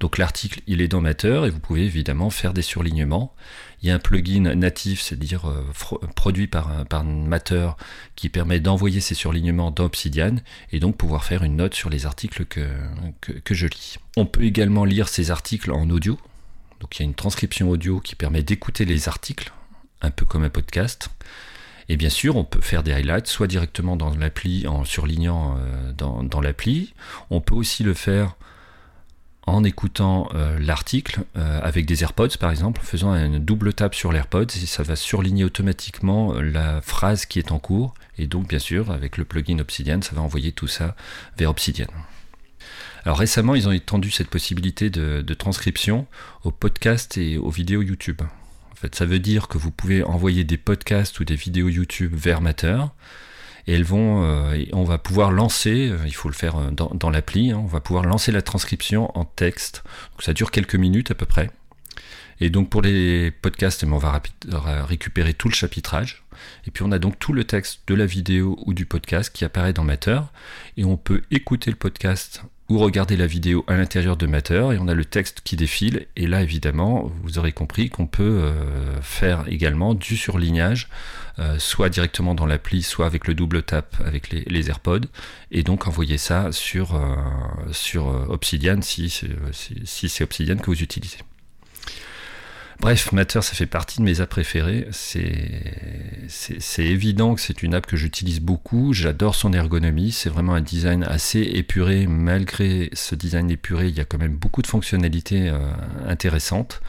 Donc 0.00 0.18
l'article 0.18 0.62
il 0.66 0.80
est 0.80 0.88
dans 0.88 1.00
Matter 1.00 1.42
et 1.44 1.50
vous 1.50 1.60
pouvez 1.60 1.84
évidemment 1.84 2.30
faire 2.30 2.54
des 2.54 2.62
surlignements. 2.62 3.34
Il 3.82 3.88
y 3.88 3.90
a 3.90 3.94
un 3.94 3.98
plugin 3.98 4.54
natif, 4.54 5.02
c'est-à-dire 5.02 5.48
euh, 5.48 5.62
produit 6.16 6.46
par, 6.46 6.86
par 6.86 7.04
Matter, 7.04 7.68
qui 8.16 8.28
permet 8.30 8.60
d'envoyer 8.60 9.00
ces 9.00 9.14
surlignements 9.14 9.70
dans 9.70 9.84
Obsidian 9.84 10.36
et 10.72 10.80
donc 10.80 10.96
pouvoir 10.96 11.24
faire 11.24 11.44
une 11.44 11.56
note 11.56 11.74
sur 11.74 11.90
les 11.90 12.06
articles 12.06 12.46
que, 12.46 12.66
que 13.20 13.54
je 13.54 13.66
lis. 13.66 13.98
On 14.16 14.24
peut 14.24 14.44
également 14.44 14.86
lire 14.86 15.08
ces 15.08 15.30
articles 15.30 15.70
en 15.70 15.90
audio, 15.90 16.18
donc 16.82 16.98
il 16.98 17.02
y 17.02 17.04
a 17.04 17.08
une 17.08 17.14
transcription 17.14 17.70
audio 17.70 18.00
qui 18.00 18.16
permet 18.16 18.42
d'écouter 18.42 18.84
les 18.84 19.08
articles, 19.08 19.52
un 20.02 20.10
peu 20.10 20.26
comme 20.26 20.42
un 20.42 20.50
podcast. 20.50 21.10
Et 21.88 21.96
bien 21.96 22.10
sûr, 22.10 22.36
on 22.36 22.44
peut 22.44 22.60
faire 22.60 22.82
des 22.82 22.92
highlights, 22.92 23.28
soit 23.28 23.46
directement 23.46 23.96
dans 23.96 24.10
l'appli, 24.14 24.66
en 24.66 24.84
surlignant 24.84 25.56
euh, 25.58 25.92
dans, 25.92 26.40
l'appli. 26.40 26.92
On 27.30 27.40
peut 27.40 27.54
aussi 27.54 27.84
le 27.84 27.94
faire 27.94 28.34
en 29.46 29.62
écoutant 29.62 30.28
euh, 30.34 30.58
l'article 30.58 31.20
euh, 31.36 31.60
avec 31.62 31.86
des 31.86 32.02
AirPods 32.02 32.36
par 32.38 32.50
exemple, 32.50 32.80
en 32.80 32.84
faisant 32.84 33.14
une 33.14 33.38
double 33.38 33.74
tape 33.74 33.94
sur 33.94 34.12
l'AirPods 34.12 34.42
et 34.42 34.66
ça 34.66 34.82
va 34.82 34.96
surligner 34.96 35.44
automatiquement 35.44 36.32
la 36.34 36.80
phrase 36.80 37.26
qui 37.26 37.38
est 37.38 37.52
en 37.52 37.60
cours. 37.60 37.94
Et 38.18 38.26
donc 38.26 38.48
bien 38.48 38.60
sûr, 38.60 38.90
avec 38.90 39.18
le 39.18 39.24
plugin 39.24 39.60
Obsidian, 39.60 40.02
ça 40.02 40.16
va 40.16 40.22
envoyer 40.22 40.50
tout 40.50 40.68
ça 40.68 40.96
vers 41.36 41.50
Obsidian. 41.50 41.86
Alors 43.04 43.18
récemment, 43.18 43.54
ils 43.54 43.68
ont 43.68 43.72
étendu 43.72 44.10
cette 44.10 44.28
possibilité 44.28 44.90
de, 44.90 45.34
transcription 45.34 46.06
aux 46.44 46.52
podcasts 46.52 47.18
et 47.18 47.36
aux 47.36 47.50
vidéos 47.50 47.82
YouTube. 47.82 48.22
En 48.70 48.74
fait, 48.76 48.94
ça 48.94 49.06
veut 49.06 49.18
dire 49.18 49.48
que 49.48 49.58
vous 49.58 49.70
pouvez 49.70 50.02
envoyer 50.04 50.44
des 50.44 50.56
podcasts 50.56 51.18
ou 51.20 51.24
des 51.24 51.36
vidéos 51.36 51.68
YouTube 51.68 52.14
vers 52.14 52.40
Matter 52.40 52.78
et 53.66 53.74
elles 53.74 53.84
vont, 53.84 54.24
euh, 54.24 54.64
on 54.72 54.84
va 54.84 54.98
pouvoir 54.98 55.30
lancer, 55.30 55.88
euh, 55.88 55.98
il 56.04 56.14
faut 56.14 56.28
le 56.28 56.34
faire 56.34 56.56
euh, 56.56 56.70
dans, 56.70 57.10
l'appli, 57.10 57.52
hein, 57.52 57.60
on 57.62 57.66
va 57.66 57.80
pouvoir 57.80 58.04
lancer 58.04 58.32
la 58.32 58.42
transcription 58.42 59.16
en 59.16 59.24
texte. 59.24 59.84
ça 60.18 60.32
dure 60.32 60.50
quelques 60.50 60.74
minutes 60.74 61.12
à 61.12 61.14
peu 61.14 61.26
près. 61.26 61.50
Et 62.40 62.50
donc 62.50 62.70
pour 62.70 62.82
les 62.82 63.30
podcasts, 63.30 63.84
eh 63.84 63.86
ben, 63.86 63.92
on 63.92 63.98
va 63.98 64.20
récupérer 64.84 65.32
tout 65.32 65.48
le 65.48 65.54
chapitrage. 65.54 66.24
Et 66.66 66.72
puis 66.72 66.82
on 66.82 66.90
a 66.90 66.98
donc 66.98 67.20
tout 67.20 67.32
le 67.32 67.44
texte 67.44 67.82
de 67.86 67.94
la 67.94 68.06
vidéo 68.06 68.58
ou 68.66 68.74
du 68.74 68.84
podcast 68.84 69.32
qui 69.32 69.44
apparaît 69.44 69.72
dans 69.72 69.84
Matter. 69.84 70.20
Et 70.76 70.84
on 70.84 70.96
peut 70.96 71.22
écouter 71.30 71.70
le 71.70 71.76
podcast 71.76 72.42
ou 72.68 72.78
regarder 72.78 73.16
la 73.16 73.26
vidéo 73.26 73.64
à 73.66 73.76
l'intérieur 73.76 74.16
de 74.16 74.26
Matter 74.26 74.68
et 74.72 74.78
on 74.78 74.88
a 74.88 74.94
le 74.94 75.04
texte 75.04 75.40
qui 75.42 75.56
défile 75.56 76.06
et 76.16 76.26
là 76.26 76.42
évidemment 76.42 77.10
vous 77.22 77.38
aurez 77.38 77.52
compris 77.52 77.90
qu'on 77.90 78.06
peut 78.06 78.22
euh, 78.22 79.00
faire 79.02 79.44
également 79.48 79.94
du 79.94 80.16
surlignage 80.16 80.88
euh, 81.38 81.58
soit 81.58 81.88
directement 81.88 82.34
dans 82.34 82.46
l'appli 82.46 82.82
soit 82.82 83.06
avec 83.06 83.26
le 83.26 83.34
double 83.34 83.62
tap 83.62 83.96
avec 84.04 84.30
les, 84.30 84.68
AirPods 84.68 85.06
et 85.50 85.62
donc 85.62 85.88
envoyer 85.88 86.18
ça 86.18 86.52
sur, 86.52 86.94
euh, 86.94 87.16
sur 87.72 88.06
Obsidian 88.30 88.80
si, 88.80 89.10
si 89.84 90.08
c'est 90.08 90.24
Obsidian 90.24 90.56
que 90.56 90.66
vous 90.66 90.82
utilisez. 90.82 91.18
Bref, 92.82 93.12
Matter, 93.12 93.42
ça 93.42 93.54
fait 93.54 93.66
partie 93.66 94.00
de 94.00 94.02
mes 94.02 94.20
apps 94.20 94.28
préférées. 94.28 94.88
C'est 94.90 95.46
évident 96.78 97.36
que 97.36 97.40
c'est 97.40 97.62
une 97.62 97.74
app 97.74 97.86
que 97.86 97.96
j'utilise 97.96 98.40
beaucoup. 98.40 98.92
J'adore 98.92 99.36
son 99.36 99.52
ergonomie. 99.52 100.10
C'est 100.10 100.28
vraiment 100.28 100.54
un 100.54 100.60
design 100.60 101.04
assez 101.04 101.42
épuré. 101.42 102.08
Malgré 102.08 102.90
ce 102.92 103.14
design 103.14 103.52
épuré, 103.52 103.86
il 103.86 103.96
y 103.96 104.00
a 104.00 104.04
quand 104.04 104.18
même 104.18 104.34
beaucoup 104.34 104.62
de 104.62 104.66
fonctionnalités 104.66 105.48
euh, 105.48 105.60
intéressantes. 106.08 106.82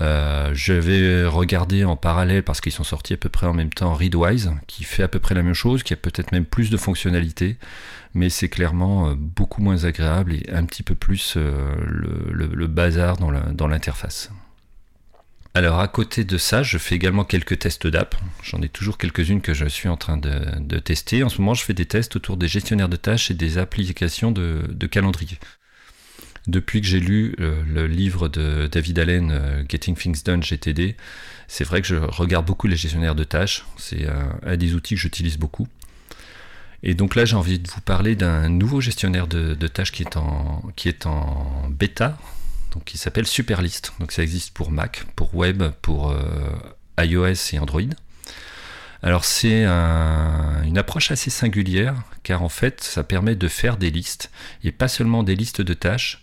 Euh, 0.00 0.50
je 0.52 0.72
vais 0.72 1.24
regarder 1.26 1.84
en 1.84 1.94
parallèle 1.94 2.42
parce 2.42 2.60
qu'ils 2.60 2.72
sont 2.72 2.82
sortis 2.82 3.12
à 3.12 3.16
peu 3.16 3.28
près 3.28 3.46
en 3.46 3.54
même 3.54 3.72
temps 3.72 3.94
Readwise, 3.94 4.50
qui 4.66 4.82
fait 4.82 5.04
à 5.04 5.08
peu 5.08 5.20
près 5.20 5.36
la 5.36 5.44
même 5.44 5.54
chose, 5.54 5.84
qui 5.84 5.92
a 5.92 5.96
peut-être 5.96 6.32
même 6.32 6.44
plus 6.44 6.70
de 6.70 6.76
fonctionnalités, 6.76 7.56
mais 8.14 8.30
c'est 8.30 8.48
clairement 8.48 9.10
euh, 9.10 9.14
beaucoup 9.16 9.62
moins 9.62 9.84
agréable 9.84 10.32
et 10.32 10.50
un 10.52 10.64
petit 10.64 10.82
peu 10.82 10.96
plus 10.96 11.36
le, 11.36 12.66
bazar 12.66 13.16
dans 13.16 13.68
l'interface. 13.68 14.32
Alors 15.54 15.80
à 15.80 15.88
côté 15.88 16.24
de 16.24 16.38
ça, 16.38 16.62
je 16.62 16.78
fais 16.78 16.94
également 16.94 17.24
quelques 17.24 17.58
tests 17.58 17.86
d'app. 17.86 18.14
J'en 18.42 18.62
ai 18.62 18.68
toujours 18.68 18.98
quelques-unes 18.98 19.40
que 19.40 19.52
je 19.52 19.66
suis 19.66 19.88
en 19.88 19.96
train 19.96 20.16
de, 20.16 20.78
tester. 20.78 21.24
En 21.24 21.28
ce 21.28 21.40
moment, 21.40 21.54
je 21.54 21.64
fais 21.64 21.74
des 21.74 21.86
tests 21.86 22.14
autour 22.14 22.36
des 22.36 22.46
gestionnaires 22.46 22.88
de 22.88 22.96
tâches 22.96 23.30
et 23.30 23.34
des 23.34 23.58
applications 23.58 24.30
de, 24.30 24.86
calendrier. 24.86 25.38
Depuis 26.46 26.80
que 26.80 26.86
j'ai 26.86 27.00
lu 27.00 27.34
euh, 27.38 27.62
le 27.66 27.86
livre 27.86 28.28
de 28.28 28.66
David 28.66 28.98
Allen, 28.98 29.30
euh, 29.30 29.62
Getting 29.68 29.94
Things 29.94 30.22
Done 30.24 30.42
GTD, 30.42 30.96
c'est 31.48 31.64
vrai 31.64 31.82
que 31.82 31.86
je 31.86 31.96
regarde 31.96 32.46
beaucoup 32.46 32.66
les 32.66 32.76
gestionnaires 32.76 33.14
de 33.14 33.24
tâches. 33.24 33.66
C'est 33.76 34.06
un 34.46 34.56
des 34.56 34.74
outils 34.74 34.94
que 34.94 35.00
j'utilise 35.00 35.36
beaucoup. 35.36 35.68
Et 36.82 36.94
donc 36.94 37.14
là, 37.14 37.24
j'ai 37.24 37.36
envie 37.36 37.58
de 37.58 37.68
vous 37.70 37.82
parler 37.82 38.16
d'un 38.16 38.48
nouveau 38.48 38.80
gestionnaire 38.80 39.26
de, 39.26 39.54
tâches 39.66 39.92
qui 39.92 40.02
est 40.02 40.16
en, 40.16 40.62
qui 40.76 40.88
est 40.88 41.04
en 41.06 41.68
bêta 41.68 42.16
donc 42.70 42.84
qui 42.84 42.98
s'appelle 42.98 43.26
Superlist. 43.26 43.92
Donc 44.00 44.12
ça 44.12 44.22
existe 44.22 44.52
pour 44.54 44.70
Mac, 44.70 45.04
pour 45.16 45.34
web, 45.34 45.62
pour 45.82 46.10
euh, 46.10 46.20
iOS 46.98 47.52
et 47.52 47.58
Android. 47.58 47.82
Alors 49.02 49.24
c'est 49.24 49.64
une 49.64 50.76
approche 50.76 51.10
assez 51.10 51.30
singulière 51.30 51.94
car 52.22 52.42
en 52.42 52.50
fait 52.50 52.82
ça 52.82 53.02
permet 53.02 53.34
de 53.34 53.48
faire 53.48 53.78
des 53.78 53.90
listes 53.90 54.30
et 54.62 54.72
pas 54.72 54.88
seulement 54.88 55.22
des 55.22 55.34
listes 55.34 55.62
de 55.62 55.72
tâches 55.72 56.22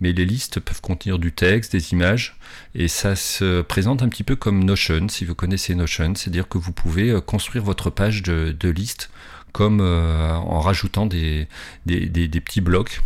mais 0.00 0.12
les 0.12 0.24
listes 0.24 0.60
peuvent 0.60 0.80
contenir 0.80 1.18
du 1.18 1.32
texte, 1.32 1.72
des 1.72 1.92
images 1.92 2.36
et 2.76 2.86
ça 2.86 3.16
se 3.16 3.62
présente 3.62 4.02
un 4.02 4.08
petit 4.08 4.22
peu 4.22 4.36
comme 4.36 4.62
Notion 4.62 5.08
si 5.08 5.24
vous 5.24 5.34
connaissez 5.34 5.74
Notion, 5.74 6.14
c'est-à-dire 6.14 6.46
que 6.46 6.58
vous 6.58 6.72
pouvez 6.72 7.10
euh, 7.10 7.20
construire 7.20 7.64
votre 7.64 7.90
page 7.90 8.22
de, 8.22 8.68
liste 8.68 9.10
comme 9.52 9.80
euh, 9.80 10.32
en 10.32 10.60
rajoutant 10.60 11.06
des 11.06 11.48
petits 11.84 12.60
blocs 12.60 13.02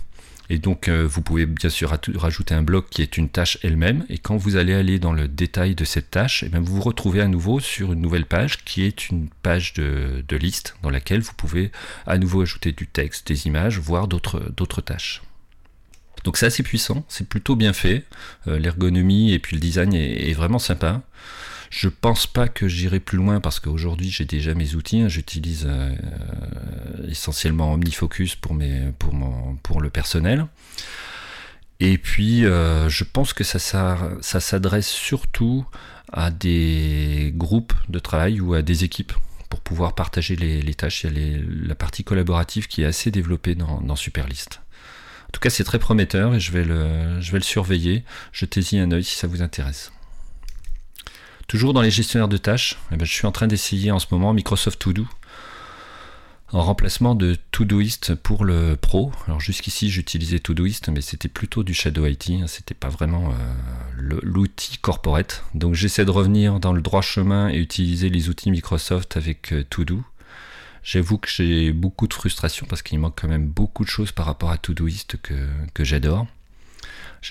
Et 0.48 0.58
donc, 0.58 0.88
euh, 0.88 1.06
vous 1.06 1.22
pouvez 1.22 1.46
bien 1.46 1.70
sûr 1.70 1.92
rajouter 2.14 2.54
un 2.54 2.62
bloc 2.62 2.88
qui 2.90 3.02
est 3.02 3.16
une 3.16 3.28
tâche 3.28 3.58
elle-même. 3.62 4.04
Et 4.08 4.18
quand 4.18 4.36
vous 4.36 4.56
allez 4.56 4.74
aller 4.74 4.98
dans 4.98 5.12
le 5.12 5.28
détail 5.28 5.74
de 5.74 5.84
cette 5.84 6.10
tâche, 6.10 6.44
eh 6.44 6.58
vous 6.58 6.76
vous 6.76 6.82
retrouvez 6.82 7.20
à 7.20 7.28
nouveau 7.28 7.60
sur 7.60 7.92
une 7.92 8.00
nouvelle 8.00 8.26
page 8.26 8.64
qui 8.64 8.84
est 8.84 9.08
une 9.08 9.28
page 9.42 9.74
de, 9.74 10.36
liste 10.36 10.76
dans 10.82 10.90
laquelle 10.90 11.20
vous 11.20 11.32
pouvez 11.36 11.72
à 12.06 12.18
nouveau 12.18 12.42
ajouter 12.42 12.72
du 12.72 12.86
texte, 12.86 13.26
des 13.28 13.46
images, 13.46 13.78
voire 13.78 14.06
d'autres 14.06 14.80
tâches. 14.82 15.22
Donc 16.26 16.36
c'est 16.36 16.46
assez 16.46 16.64
puissant, 16.64 17.04
c'est 17.08 17.28
plutôt 17.28 17.54
bien 17.54 17.72
fait. 17.72 18.04
Euh, 18.48 18.58
l'ergonomie 18.58 19.32
et 19.32 19.38
puis 19.38 19.56
le 19.56 19.60
design 19.60 19.94
est, 19.94 20.32
vraiment 20.32 20.58
sympa. 20.58 21.02
Je 21.70 21.88
pense 21.88 22.26
pas 22.26 22.49
que 22.49 22.68
j'irai 22.68 23.00
plus 23.00 23.18
loin 23.18 23.40
parce 23.40 23.61
qu'aujourd'hui 23.61 24.11
j'ai 24.11 24.25
déjà 24.25 24.54
mes 24.54 24.75
outils. 24.75 25.00
Hein. 25.00 25.08
J'utilise 25.08 25.66
euh, 25.66 25.94
essentiellement 27.08 27.73
OmniFocus 27.75 28.37
pour, 28.37 28.54
le 28.54 29.90
personnel. 29.90 30.46
Et 31.80 31.99
puis 31.99 32.44
euh, 32.44 32.88
je 32.88 33.04
pense 33.04 33.32
que 33.32 33.44
ça, 33.44 33.58
s'adresse 34.20 34.88
surtout 34.88 35.66
à 36.12 36.30
des 36.30 37.32
groupes 37.35 37.75
de 37.88 37.99
travail 37.99 38.40
ou 38.40 38.54
à 38.54 38.62
des 38.62 38.85
équipes 38.85 39.12
pour 39.50 39.61
pouvoir 39.61 39.94
partager 39.94 40.37
les, 40.37 40.75
tâches. 40.75 41.04
Il 41.04 41.18
y 41.18 41.35
a 41.35 41.38
la 41.66 41.75
partie 41.75 42.04
collaborative 42.04 42.68
qui 42.68 42.82
est 42.82 42.87
assez 42.87 43.11
développée 43.11 43.54
dans, 43.54 43.80
dans 43.80 43.96
Superlist. 43.96 44.61
En 45.28 45.30
tout 45.32 45.40
cas, 45.40 45.50
c'est 45.50 45.64
très 45.64 45.78
prometteur 45.78 46.35
et 46.35 46.40
je 46.40 46.52
vais 46.52 46.64
le, 46.64 47.20
je 47.20 47.32
vais 47.32 47.38
le 47.38 47.44
surveiller. 47.44 48.04
Jetez-y 48.32 48.78
un 48.78 48.90
œil 48.92 49.04
si 49.04 49.16
ça 49.16 49.26
vous 49.26 49.42
intéresse. 49.42 49.92
Toujours 51.46 51.72
dans 51.72 51.82
les 51.82 51.90
gestionnaires 51.90 52.28
de 52.28 52.36
tâches, 52.36 52.76
eh 52.90 52.96
ben, 52.96 53.04
je 53.04 53.12
suis 53.12 53.26
en 53.26 53.32
train 53.32 53.46
d'essayer 53.46 53.90
en 53.92 53.98
ce 53.98 54.06
moment 54.10 54.32
Microsoft 54.32 54.80
To 54.80 54.92
Do 54.92 55.06
en 56.52 56.62
remplacement 56.62 57.14
de 57.14 57.36
Todoist 57.50 58.14
pour 58.14 58.44
le 58.44 58.76
Pro. 58.76 59.12
Alors 59.26 59.40
jusqu'ici 59.40 59.90
j'utilisais 59.90 60.38
Todoist, 60.38 60.88
mais 60.88 61.00
c'était 61.00 61.28
plutôt 61.28 61.64
du 61.64 61.74
Shadow 61.74 62.06
IT, 62.06 62.30
hein. 62.30 62.46
c'était 62.46 62.74
pas 62.74 62.88
vraiment 62.88 63.30
euh, 63.30 64.20
l'outil 64.22 64.78
corporate. 64.78 65.44
Donc 65.54 65.74
j'essaie 65.74 66.04
de 66.04 66.10
revenir 66.10 66.60
dans 66.60 66.72
le 66.72 66.82
droit 66.82 67.02
chemin 67.02 67.48
et 67.48 67.56
utiliser 67.58 68.08
les 68.08 68.28
outils 68.28 68.50
Microsoft 68.50 69.16
avec 69.16 69.52
euh, 69.52 69.64
Todo. 69.68 70.02
J'avoue 70.82 71.18
que 71.18 71.28
j'ai 71.28 71.72
beaucoup 71.72 72.06
de 72.06 72.14
frustration 72.14 72.64
parce 72.68 72.82
qu'il 72.82 72.98
manque 73.00 73.20
quand 73.20 73.28
même 73.28 73.48
beaucoup 73.48 73.84
de 73.84 73.88
choses 73.88 74.12
par 74.12 74.26
rapport 74.26 74.50
à 74.50 74.58
Todoist 74.58 75.16
que, 75.20 75.34
que 75.74 75.82
j'adore. 75.82 76.28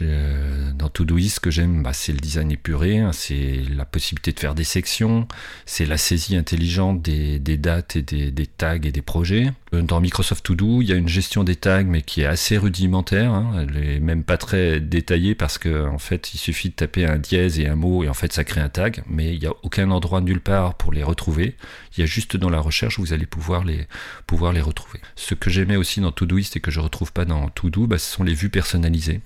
Dans 0.02 0.90
Todoist, 0.90 1.36
ce 1.36 1.40
que 1.40 1.52
j'aime, 1.52 1.84
bah, 1.84 1.94
c'est 1.94 2.12
le 2.12 2.20
design 2.20 2.52
épuré, 2.52 3.00
hein, 3.00 3.12
c'est 3.14 3.62
la 3.75 3.86
possibilité 3.86 4.32
de 4.32 4.40
faire 4.40 4.56
des 4.56 4.64
sections, 4.64 5.28
c'est 5.66 5.86
la 5.86 5.98
saisie 5.98 6.36
intelligente 6.36 7.02
des, 7.02 7.40
dates 7.58 7.96
et 7.96 8.02
des, 8.02 8.48
tags 8.48 8.75
et 8.75 8.92
des 8.92 9.02
projets. 9.02 9.52
Euh, 9.74 9.82
dans 9.82 10.00
Microsoft 10.02 10.46
To 10.46 10.82
il 10.82 10.88
y 10.88 10.94
a 10.94 10.96
une 10.96 11.08
gestion 11.08 11.44
des 11.44 11.56
tags, 11.56 11.84
mais 11.84 12.02
qui 12.02 12.22
est 12.22 12.25
assez 12.25 12.58
rudimentaire. 12.58 13.32
Hein. 13.32 13.68
elle 13.68 13.84
est 13.84 14.00
même 14.00 14.24
pas 14.24 14.38
très 14.38 14.80
détaillée 14.80 15.36
parce 15.36 15.58
qu'en 15.58 15.94
en 15.94 16.00
fait, 16.00 16.34
il 16.34 16.38
suffit 16.38 16.70
de 16.70 16.75
taper 16.75 17.06
un 17.06 17.18
dièse 17.18 17.60
et 17.60 17.68
un 17.68 17.75
mot 17.75 18.04
et 18.04 18.10
en 18.10 18.14
fait, 18.14 18.34
ça 18.34 18.44
crée 18.44 18.62
un 18.62 18.70
tag, 18.70 19.04
mais 19.08 19.34
il 19.34 19.40
n'y 19.40 19.48
a 19.48 19.54
aucun 19.64 19.92
endroit 19.92 20.22
nulle 20.22 20.42
part 20.42 20.75
pour 20.75 20.92
les 20.94 21.04
retrouver. 21.04 21.56
Il 21.96 22.02
y 22.02 22.04
a 22.04 22.06
juste 22.06 22.38
dans 22.38 22.50
la 22.50 22.60
recherche 22.60 23.00
où 23.00 23.02
vous 23.02 23.14
allez 23.14 23.25
pouvoir 23.25 23.64
les, 23.64 23.88
pouvoir 24.28 24.54
les 24.54 24.62
retrouver. 24.62 25.00
Ce 25.16 25.36
que 25.36 25.50
j'aimais 25.50 25.75
aussi 25.75 26.02
dans 26.02 26.12
Todoist 26.12 26.56
et 26.58 26.60
que 26.60 26.72
je 26.72 26.80
retrouve 26.80 27.12
pas 27.12 27.25
dans 27.25 27.50
To 27.50 27.70
bah, 27.88 27.98
ce 27.98 28.12
sont 28.12 28.24
les 28.24 28.34
vues 28.34 28.50
personnalisées 28.50 29.22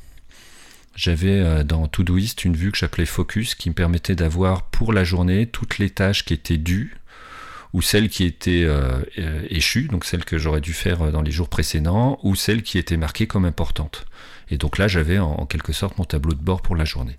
j'avais 1.00 1.39
euh, 1.39 1.63
dans 1.63 1.88
Todoist 1.88 2.44
une 2.44 2.58
vue 2.58 2.74
que 2.74 2.77
j'appelais 2.77 3.06
Focus 3.06 3.56
qui 3.56 3.70
me 3.70 3.74
permettait 3.74 4.15
d'avoir 4.15 4.63
pour 4.63 4.91
la 4.91 5.06
journée 5.06 5.48
toutes 5.48 5.77
les 5.77 5.89
tâches 5.89 6.25
qui 6.25 6.34
étaient 6.34 6.58
dues 6.58 6.98
ou 7.72 7.82
celles 7.82 8.10
qui 8.10 8.25
étaient 8.25 8.65
euh, 8.65 9.00
euh, 9.18 9.46
échues, 9.50 9.88
donc 9.88 10.03
celles 10.03 10.25
que 10.25 10.38
j'aurais 10.38 10.60
dû 10.60 10.74
faire 10.74 11.12
dans 11.13 11.22
les 11.22 11.32
jours 11.32 11.48
précédents, 11.48 12.20
ou 12.24 12.36
celles 12.36 12.63
qui 12.63 12.79
étaient 12.79 12.98
marquées 12.98 13.27
comme 13.27 13.46
importantes. 13.46 14.08
Et 14.50 14.58
donc 14.58 14.77
là, 14.79 14.88
j'avais 14.88 15.20
en, 15.20 15.46
quelque 15.46 15.72
sorte 15.72 15.98
mon 16.00 16.03
tableau 16.03 16.34
de 16.34 16.41
bord 16.41 16.62
pour 16.63 16.75
la 16.75 16.84
journée. 16.84 17.15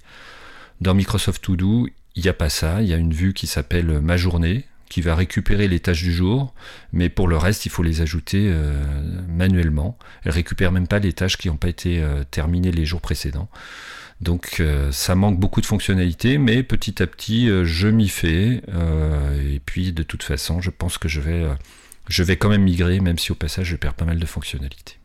Dans 0.80 0.92
Microsoft 0.92 1.40
To 1.42 1.56
Do, 1.56 1.88
il 2.16 2.22
n'y 2.24 2.28
a 2.28 2.34
pas 2.34 2.48
ça, 2.48 2.82
il 2.82 2.88
y 2.88 2.92
a 2.92 2.96
une 2.96 3.14
vue 3.14 3.32
qui 3.32 3.46
s'appelle 3.46 4.00
Ma 4.00 4.16
journée, 4.16 4.64
qui 4.90 5.00
va 5.00 5.14
récupérer 5.14 5.68
les 5.68 5.80
tâches 5.80 6.02
du 6.02 6.12
jour, 6.12 6.52
mais 6.92 7.08
pour 7.08 7.28
le 7.28 7.38
reste, 7.38 7.64
il 7.64 7.70
faut 7.70 7.84
les 7.84 8.02
ajouter 8.02 8.48
euh, 8.50 8.82
manuellement. 9.28 9.96
Elle 10.24 10.32
récupère 10.32 10.72
même 10.72 10.88
pas 10.88 10.98
les 10.98 11.12
tâches 11.12 11.38
qui 11.38 11.48
n'ont 11.48 11.56
pas 11.56 11.68
été 11.68 12.02
euh, 12.02 12.24
terminées 12.28 12.72
les 12.72 12.84
jours 12.84 13.00
précédents. 13.00 13.48
Donc 14.20 14.56
euh, 14.58 14.90
ça 14.90 15.14
manque 15.14 15.38
beaucoup 15.38 15.60
de 15.60 15.66
fonctionnalités, 15.66 16.38
mais 16.38 16.64
petit 16.64 17.02
à 17.02 17.06
petit, 17.06 17.48
je 17.64 17.88
m'y 17.88 18.08
fais. 18.08 18.62
et 19.54 19.60
puis 19.64 19.92
de 19.92 20.02
toute 20.02 20.24
façon, 20.24 20.60
je 20.60 20.70
pense 20.70 20.98
que 20.98 21.08
je 21.08 21.20
vais, 21.20 21.46
je 22.08 22.22
vais 22.24 22.36
quand 22.36 22.50
même 22.50 22.64
migrer, 22.64 22.98
même 22.98 23.16
si 23.16 23.30
au 23.30 23.36
passage, 23.36 23.68
je 23.68 23.76
perds 23.76 23.94
pas 23.94 24.04
mal 24.04 24.18
de 24.18 24.26
fonctionnalités. 24.26 24.98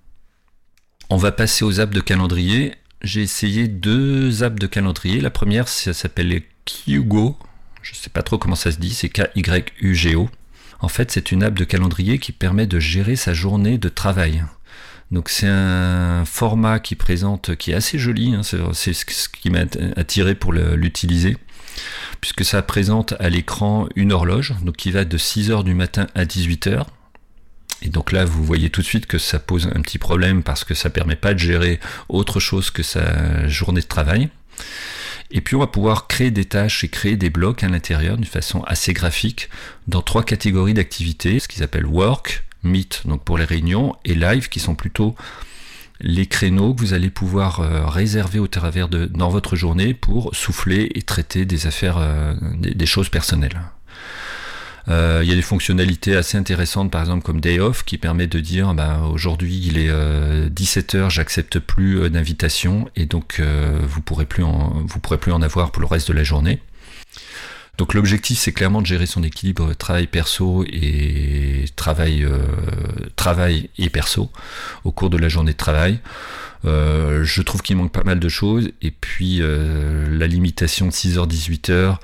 On 1.12 1.18
va 1.18 1.32
passer 1.32 1.64
aux 1.64 1.80
apps 1.80 1.94
de 1.94 2.02
calendrier. 2.02 2.74
J'ai 3.04 3.22
essayé 3.22 3.68
deux 3.68 4.42
apps 4.42 4.60
de 4.60 4.66
calendrier. 4.66 5.22
La 5.22 5.30
première, 5.30 5.68
ça 5.68 5.94
s'appelle 5.94 6.42
Kyugo 6.66 7.38
je 7.86 7.92
ne 7.92 7.96
sais 7.98 8.10
pas 8.10 8.24
trop 8.24 8.40
comment 8.40 8.56
ça 8.56 8.72
se 8.72 8.78
dit, 8.78 8.96
c'est 8.96 9.10
K-Y-U-G-O. 9.10 10.28
En 10.80 10.88
fait, 10.88 11.12
c'est 11.12 11.32
une 11.32 11.44
app 11.44 11.54
de 11.54 11.64
calendrier 11.64 12.18
qui 12.18 12.32
permet 12.32 12.66
de 12.66 12.80
gérer 12.80 13.16
sa 13.16 13.34
journée 13.34 13.78
de 13.78 13.90
travail. 13.90 14.44
Donc 15.12 15.30
c'est 15.30 15.48
un 15.48 16.26
format 16.26 16.80
qui 16.80 16.96
présente, 16.96 17.56
qui 17.56 17.72
est 17.72 17.76
assez 17.76 18.00
joli, 18.00 18.34
hein, 18.34 18.42
c'est 18.74 18.94
ce 18.94 19.30
qui 19.30 19.52
m'a 19.52 19.66
attiré 19.96 20.34
pour 20.34 20.52
l'utiliser, 20.52 21.38
puisque 22.22 22.44
ça 22.44 22.64
présente 22.64 23.14
à 23.20 23.30
l'écran 23.30 23.88
une 23.96 24.12
horloge, 24.12 24.56
donc 24.64 24.78
qui 24.78 24.90
va 24.90 25.06
de 25.06 25.18
6h 25.18 25.64
du 25.64 25.76
matin 25.76 26.08
à 26.16 26.26
18h. 26.26 26.86
Et 27.84 27.90
donc 27.90 28.12
là, 28.12 28.26
vous 28.26 28.44
voyez 28.44 28.72
tout 28.72 28.82
de 28.82 28.88
suite 28.88 29.06
que 29.06 29.20
ça 29.20 29.38
pose 29.38 29.70
un 29.76 29.82
petit 29.82 30.00
problème 30.00 30.42
parce 30.42 30.64
que 30.64 30.74
ça 30.74 30.90
permet 30.90 31.16
pas 31.16 31.36
de 31.36 31.40
gérer 31.40 31.80
autre 32.10 32.40
chose 32.40 32.72
que 32.72 32.82
sa 32.82 33.48
journée 33.48 33.82
de 33.82 33.86
travail. 33.86 34.30
Et 35.32 35.42
puis 35.42 35.56
on 35.56 35.60
va 35.60 35.68
pouvoir 35.68 36.08
créer 36.08 36.32
des 36.32 36.46
tâches 36.46 36.84
et 36.84 36.88
créer 36.88 37.18
des 37.18 37.30
blocs 37.30 37.64
à 37.64 37.68
l'intérieur 37.68 38.16
d'une 38.16 38.26
façon 38.26 38.62
assez 38.64 38.94
graphique 38.94 39.50
dans 39.88 40.02
trois 40.02 40.24
catégories 40.24 40.74
d'activités, 40.74 41.40
ce 41.40 41.48
qu'ils 41.48 41.64
appellent 41.64 41.88
work, 41.88 42.44
meet 42.64 43.02
donc 43.06 43.24
pour 43.24 43.38
les 43.38 43.46
réunions 43.46 43.96
et 44.06 44.16
live 44.16 44.50
qui 44.50 44.60
sont 44.60 44.76
plutôt 44.76 45.16
les 46.02 46.26
créneaux 46.26 46.74
que 46.74 46.82
vous 46.82 46.94
allez 46.94 47.10
pouvoir 47.10 47.62
euh, 47.62 47.86
réserver 47.86 48.40
au 48.40 48.48
travers 48.48 48.90
de 48.90 49.06
dans 49.06 49.30
votre 49.30 49.56
journée 49.56 49.94
pour 49.94 50.36
souffler 50.36 50.92
et 50.94 51.02
traiter 51.02 51.46
des 51.46 51.68
affaires, 51.68 51.98
euh, 51.98 52.34
des 52.60 52.86
choses 52.86 53.10
personnelles. 53.10 53.62
Euh, 54.88 55.22
il 55.24 55.30
y 55.30 55.32
a 55.32 55.36
des 55.36 55.42
fonctionnalités 55.42 56.16
assez 56.16 56.38
intéressantes, 56.38 56.92
par 56.92 57.02
exemple 57.02 57.24
comme 57.24 57.42
Day 57.42 57.60
Off, 57.60 57.84
qui 57.84 57.98
permet 57.98 58.28
de 58.28 58.40
dire 58.40 58.74
bah, 58.74 59.02
aujourd'hui 59.12 59.60
il 59.66 59.78
est 59.78 59.90
17h, 59.90 60.96
euh, 60.96 61.10
j'accepte 61.10 61.60
plus 61.60 62.00
euh, 62.00 62.10
d'invitation 62.10 62.88
et 62.96 63.06
donc 63.06 63.42
vous 63.42 64.02
pourrez 64.02 64.26
pourrez 64.26 65.18
plus 65.18 65.32
en 65.32 65.42
avoir 65.42 65.72
pour 65.72 65.82
le 65.82 65.88
reste 65.88 66.10
de 66.10 66.14
la 66.14 66.24
journée. 66.24 66.62
Donc 67.78 67.94
l'objectif 67.94 68.40
c'est 68.40 68.54
clairement 68.54 68.82
de 68.82 68.88
gérer 68.88 69.06
son 69.06 69.22
équilibre 69.24 69.74
travail 69.74 70.08
perso 70.08 70.64
et 70.68 71.66
travail 71.76 72.26
travail 73.18 73.70
et 73.78 73.90
perso 73.90 74.32
au 74.86 74.92
cours 74.92 75.10
de 75.10 75.18
la 75.18 75.28
journée 75.28 75.52
de 75.52 75.58
travail. 75.58 76.00
je 76.64 77.42
trouve 77.42 77.62
qu'il 77.62 77.76
manque 77.76 77.92
pas 77.92 78.04
mal 78.04 78.20
de 78.20 78.30
choses 78.30 78.70
et 78.82 78.92
puis 78.92 79.42
la 79.42 80.28
limitation 80.28 80.86
de 80.86 80.92
6h 80.92 81.28
18h 81.28 81.98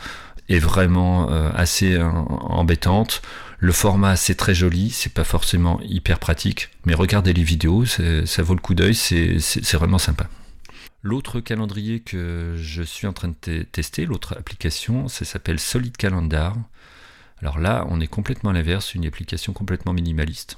est 0.53 0.59
vraiment 0.59 1.29
euh, 1.31 1.49
assez 1.53 1.93
euh, 1.93 2.09
embêtante. 2.09 3.21
Le 3.59 3.71
format 3.71 4.15
c'est 4.15 4.35
très 4.35 4.55
joli, 4.55 4.89
c'est 4.89 5.13
pas 5.13 5.23
forcément 5.23 5.79
hyper 5.83 6.19
pratique, 6.19 6.69
mais 6.85 6.95
regardez 6.95 7.33
les 7.33 7.43
vidéos, 7.43 7.85
ça 7.85 8.41
vaut 8.41 8.55
le 8.55 8.59
coup 8.59 8.73
d'œil, 8.73 8.95
c'est 8.95 9.73
vraiment 9.73 9.99
sympa. 9.99 10.27
L'autre 11.03 11.39
calendrier 11.39 11.99
que 11.99 12.55
je 12.57 12.83
suis 12.83 13.07
en 13.07 13.13
train 13.13 13.29
de 13.29 13.63
tester, 13.63 14.05
l'autre 14.05 14.35
application, 14.37 15.07
ça 15.07 15.25
s'appelle 15.25 15.59
Solid 15.59 15.95
Calendar. 15.95 16.55
Alors 17.41 17.57
là, 17.57 17.87
on 17.89 17.99
est 17.99 18.07
complètement 18.07 18.51
à 18.51 18.53
l'inverse, 18.53 18.93
une 18.93 19.05
application 19.05 19.51
complètement 19.51 19.93
minimaliste, 19.93 20.57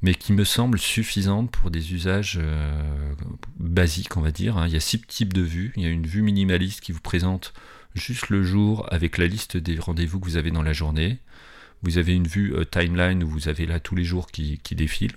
mais 0.00 0.14
qui 0.14 0.32
me 0.32 0.44
semble 0.44 0.78
suffisante 0.78 1.50
pour 1.50 1.72
des 1.72 1.92
usages 1.92 2.38
euh, 2.40 3.12
basiques, 3.58 4.16
on 4.16 4.20
va 4.20 4.30
dire. 4.30 4.56
Hein. 4.56 4.68
Il 4.68 4.72
y 4.72 4.76
a 4.76 4.80
six 4.80 5.00
types 5.00 5.32
de 5.32 5.42
vues. 5.42 5.72
Il 5.76 5.82
y 5.82 5.86
a 5.86 5.90
une 5.90 6.06
vue 6.06 6.22
minimaliste 6.22 6.80
qui 6.80 6.92
vous 6.92 7.00
présente 7.00 7.52
juste 7.94 8.28
le 8.28 8.42
jour 8.42 8.86
avec 8.92 9.18
la 9.18 9.26
liste 9.26 9.56
des 9.56 9.78
rendez-vous 9.78 10.20
que 10.20 10.26
vous 10.26 10.36
avez 10.36 10.50
dans 10.50 10.62
la 10.62 10.72
journée. 10.72 11.18
Vous 11.82 11.98
avez 11.98 12.14
une 12.14 12.26
vue 12.26 12.54
euh, 12.54 12.64
timeline 12.64 13.22
où 13.22 13.28
vous 13.28 13.48
avez 13.48 13.66
là 13.66 13.80
tous 13.80 13.94
les 13.94 14.04
jours 14.04 14.26
qui, 14.28 14.58
défilent. 14.72 15.16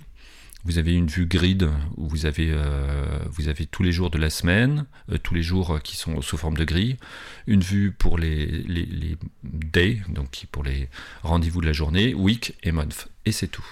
Vous 0.64 0.78
avez 0.78 0.94
une 0.94 1.08
vue 1.08 1.26
grid 1.26 1.68
où 1.96 2.08
vous 2.08 2.24
avez, 2.24 2.50
euh, 2.52 3.18
tous 3.72 3.82
les 3.82 3.90
jours 3.90 4.10
de 4.10 4.18
la 4.18 4.30
semaine, 4.30 4.86
euh, 5.10 5.18
tous 5.18 5.34
les 5.34 5.42
jours 5.42 5.80
qui 5.82 5.96
sont 5.96 6.22
sous 6.22 6.36
forme 6.36 6.56
de 6.56 6.64
grille. 6.64 6.96
Une 7.48 7.62
vue 7.62 7.90
pour 7.90 8.16
les, 8.16 8.46
les, 8.46 8.86
les 8.86 9.16
days, 9.42 10.02
donc 10.08 10.46
pour 10.52 10.62
les 10.62 10.88
rendez-vous 11.22 11.60
de 11.60 11.66
la 11.66 11.72
journée, 11.72 12.14
week 12.14 12.54
et 12.62 12.70
month. 12.70 13.08
Et 13.24 13.32
c'est 13.32 13.48
tout. 13.48 13.66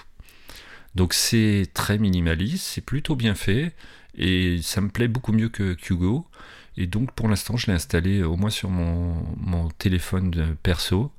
Donc 0.95 1.13
c'est 1.13 1.69
très 1.73 1.97
minimaliste, 1.97 2.65
c'est 2.65 2.85
plutôt 2.85 3.15
bien 3.15 3.35
fait 3.35 3.73
et 4.15 4.59
ça 4.61 4.81
me 4.81 4.89
plaît 4.89 5.07
beaucoup 5.07 5.31
mieux 5.31 5.49
que 5.49 5.75
Hugo. 5.89 6.27
Et 6.77 6.87
donc 6.87 7.11
pour 7.11 7.27
l'instant, 7.27 7.57
je 7.57 7.67
l'ai 7.67 7.73
installé 7.73 8.19
euh, 8.19 8.27
au 8.27 8.37
moins 8.37 8.49
sur 8.49 8.69
mon, 8.69 9.69
téléphone 9.77 10.55
perso. 10.63 11.11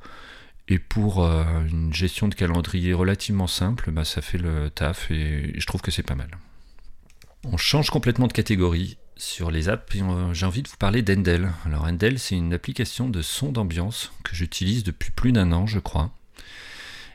Et 0.68 0.78
pour 0.78 1.24
euh, 1.24 1.44
une 1.66 1.92
gestion 1.92 2.28
de 2.28 2.34
calendrier 2.34 2.94
relativement 2.94 3.46
simple, 3.46 3.90
bah, 3.90 4.04
ça 4.04 4.22
fait 4.22 4.38
le 4.38 4.70
taf 4.70 5.10
et 5.10 5.52
je 5.58 5.66
trouve 5.66 5.82
que 5.82 5.90
c'est 5.90 6.02
pas 6.02 6.14
mal. 6.14 6.30
On 7.44 7.56
change 7.56 7.90
complètement 7.90 8.28
de 8.28 8.32
catégorie 8.32 8.96
sur 9.16 9.50
les 9.50 9.68
apps 9.68 9.94
et 9.94 10.02
j'ai 10.32 10.46
envie 10.46 10.62
de 10.62 10.68
vous 10.68 10.76
parler 10.76 11.02
d'Endel. 11.02 11.52
Alors 11.66 11.84
Endel, 11.84 12.18
c'est 12.18 12.36
une 12.36 12.54
application 12.54 13.08
de 13.08 13.20
son 13.20 13.52
d'ambiance 13.52 14.12
que 14.22 14.34
j'utilise 14.34 14.84
depuis 14.84 15.10
plus 15.10 15.32
d'un 15.32 15.52
an, 15.52 15.66
je 15.66 15.80
crois, 15.80 16.12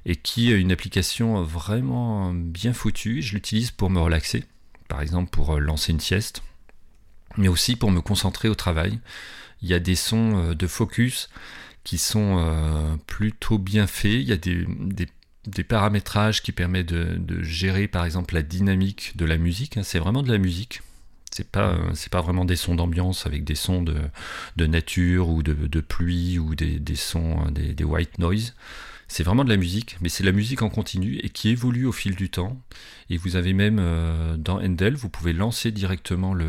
et 0.05 0.15
qui 0.15 0.51
est 0.51 0.59
une 0.59 0.71
application 0.71 1.41
vraiment 1.41 2.33
bien 2.33 2.73
foutue. 2.73 3.21
Je 3.21 3.33
l'utilise 3.33 3.71
pour 3.71 3.89
me 3.89 3.99
relaxer, 3.99 4.43
par 4.89 5.01
exemple 5.01 5.29
pour 5.31 5.57
lancer 5.59 5.93
une 5.93 6.01
sieste, 6.01 6.43
mais 7.37 7.47
aussi 7.47 7.75
pour 7.75 7.91
me 7.91 8.01
concentrer 8.01 8.49
au 8.49 8.55
travail. 8.55 8.99
Il 9.61 9.69
y 9.69 9.73
a 9.73 9.79
des 9.79 9.95
sons 9.95 10.37
euh, 10.37 10.55
de 10.55 10.67
focus 10.67 11.29
qui 11.83 11.97
sont 11.97 12.37
euh, 12.39 12.95
plutôt 13.07 13.57
bien 13.57 13.87
faits. 13.87 14.13
Il 14.13 14.27
y 14.27 14.33
a 14.33 14.37
des, 14.37 15.63
paramétrages 15.63 16.43
qui 16.43 16.51
permettent 16.51 16.93
de, 16.93 17.41
gérer 17.41 17.87
par 17.87 18.05
exemple 18.05 18.33
la 18.33 18.41
dynamique 18.41 19.13
de 19.15 19.25
la 19.25 19.37
musique. 19.37 19.77
Hein. 19.77 19.83
C'est 19.83 19.99
vraiment 19.99 20.23
de 20.23 20.31
la 20.31 20.37
musique. 20.37 20.81
C'est 21.31 21.49
pas, 21.49 21.77
c'est 21.93 22.11
pas 22.11 22.21
vraiment 22.21 22.45
des 22.45 22.55
sons 22.55 22.75
d'ambiance 22.75 23.25
avec 23.27 23.43
des 23.43 23.55
sons 23.55 23.83
de, 23.83 24.65
nature 24.65 25.29
ou 25.29 25.43
de, 25.43 25.81
pluie 25.81 26.39
ou 26.39 26.55
des, 26.55 26.79
des 26.79 26.95
sons, 26.95 27.45
des, 27.51 27.73
des 27.73 27.83
white 27.83 28.17
noise. 28.17 28.53
C'est 29.07 29.23
vraiment 29.23 29.45
de 29.45 29.49
la 29.49 29.57
musique, 29.57 29.97
mais 30.01 30.09
c'est 30.09 30.23
la 30.23 30.31
musique 30.31 30.61
en 30.61 30.69
continu 30.69 31.17
et 31.23 31.29
qui 31.29 31.49
évolue 31.49 31.85
au 31.85 31.91
fil 31.91 32.15
du 32.15 32.29
temps. 32.29 32.61
Et 33.09 33.17
vous 33.17 33.37
avez 33.37 33.53
même 33.53 33.77
euh, 33.79 34.35
dans 34.37 34.61
Endel, 34.61 34.95
vous 34.95 35.09
pouvez 35.09 35.31
lancer 35.31 35.71
directement 35.71 36.33
le 36.33 36.47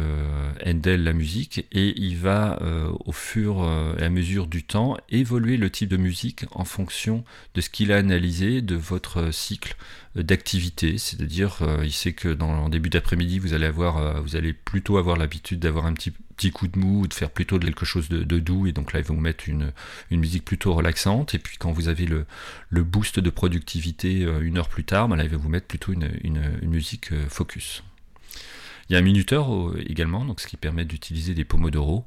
Endel, 0.67 1.05
la 1.05 1.13
musique, 1.13 1.67
et 1.71 1.95
il 2.01 2.17
va 2.17 2.61
euh, 2.63 2.91
au 3.05 3.13
fur 3.13 3.65
et 3.99 4.03
à 4.03 4.11
mesure 4.11 4.49
du 4.49 4.65
temps 4.65 4.97
évoluer 5.09 5.57
le 5.57 5.71
type 5.71 5.89
de 5.89 5.97
musique 5.97 6.47
en 6.51 6.65
fonction 6.65 7.25
de 7.55 7.61
ce 7.61 7.71
qu'il 7.71 7.93
a 7.93 7.97
analysé 7.97 8.61
de 8.61 8.75
votre 8.75 9.33
cycle 9.33 9.77
d'activité. 10.15 10.99
C'est-à-dire, 10.99 11.59
euh, 11.63 11.85
il 11.85 11.93
sait 11.93 12.13
que 12.13 12.29
dans 12.29 12.65
le 12.65 12.71
début 12.71 12.91
d'après-midi, 12.91 13.39
vous 13.39 13.55
allez 13.55 13.67
avoir, 13.67 14.23
vous 14.23 14.37
allez 14.37 14.53
plutôt 14.53 14.99
avoir 14.99 15.17
l'habitude 15.17 15.61
d'avoir 15.61 15.87
un 15.87 15.93
petit 15.93 16.13
petit 16.39 16.53
coup 16.53 16.69
de 16.69 16.79
mou, 16.79 17.07
de 17.09 17.15
faire 17.15 17.31
plutôt 17.31 17.59
quelque 17.59 17.85
chose 17.85 18.09
de, 18.09 18.39
doux, 18.39 18.67
et 18.67 18.73
donc 18.73 18.93
là, 18.93 19.01
ils 19.01 19.05
vont 19.05 19.17
vous 19.17 19.21
mettre 19.21 19.49
une, 19.49 19.73
musique 20.13 20.45
plutôt 20.45 20.73
relaxante, 20.73 21.35
et 21.35 21.39
puis 21.39 21.59
quand 21.59 21.73
vous 21.73 21.89
avez 21.89 22.07
le, 22.07 22.27
le 22.71 22.85
boost 22.85 23.19
de 23.19 23.29
productivité 23.29 24.23
euh, 24.23 24.41
une 24.41 24.57
heure 24.57 24.69
plus 24.69 24.85
tard, 24.85 25.09
ben 25.09 25.17
là, 25.17 25.25
il 25.25 25.31
va 25.31 25.37
vous 25.37 25.49
mettre 25.49 25.67
plutôt 25.67 25.93
une, 25.93 26.09
musique 26.63 27.13
euh, 27.13 27.27
focus. 27.29 27.83
Il 28.89 28.95
y 28.95 28.97
a 28.97 29.01
un 29.01 29.03
minuteur 29.03 29.49
également, 29.87 30.25
donc 30.25 30.41
ce 30.41 30.47
qui 30.47 30.57
permet 30.57 30.85
d'utiliser 30.85 31.35
des 31.35 31.45
pomodoro. 31.45 32.07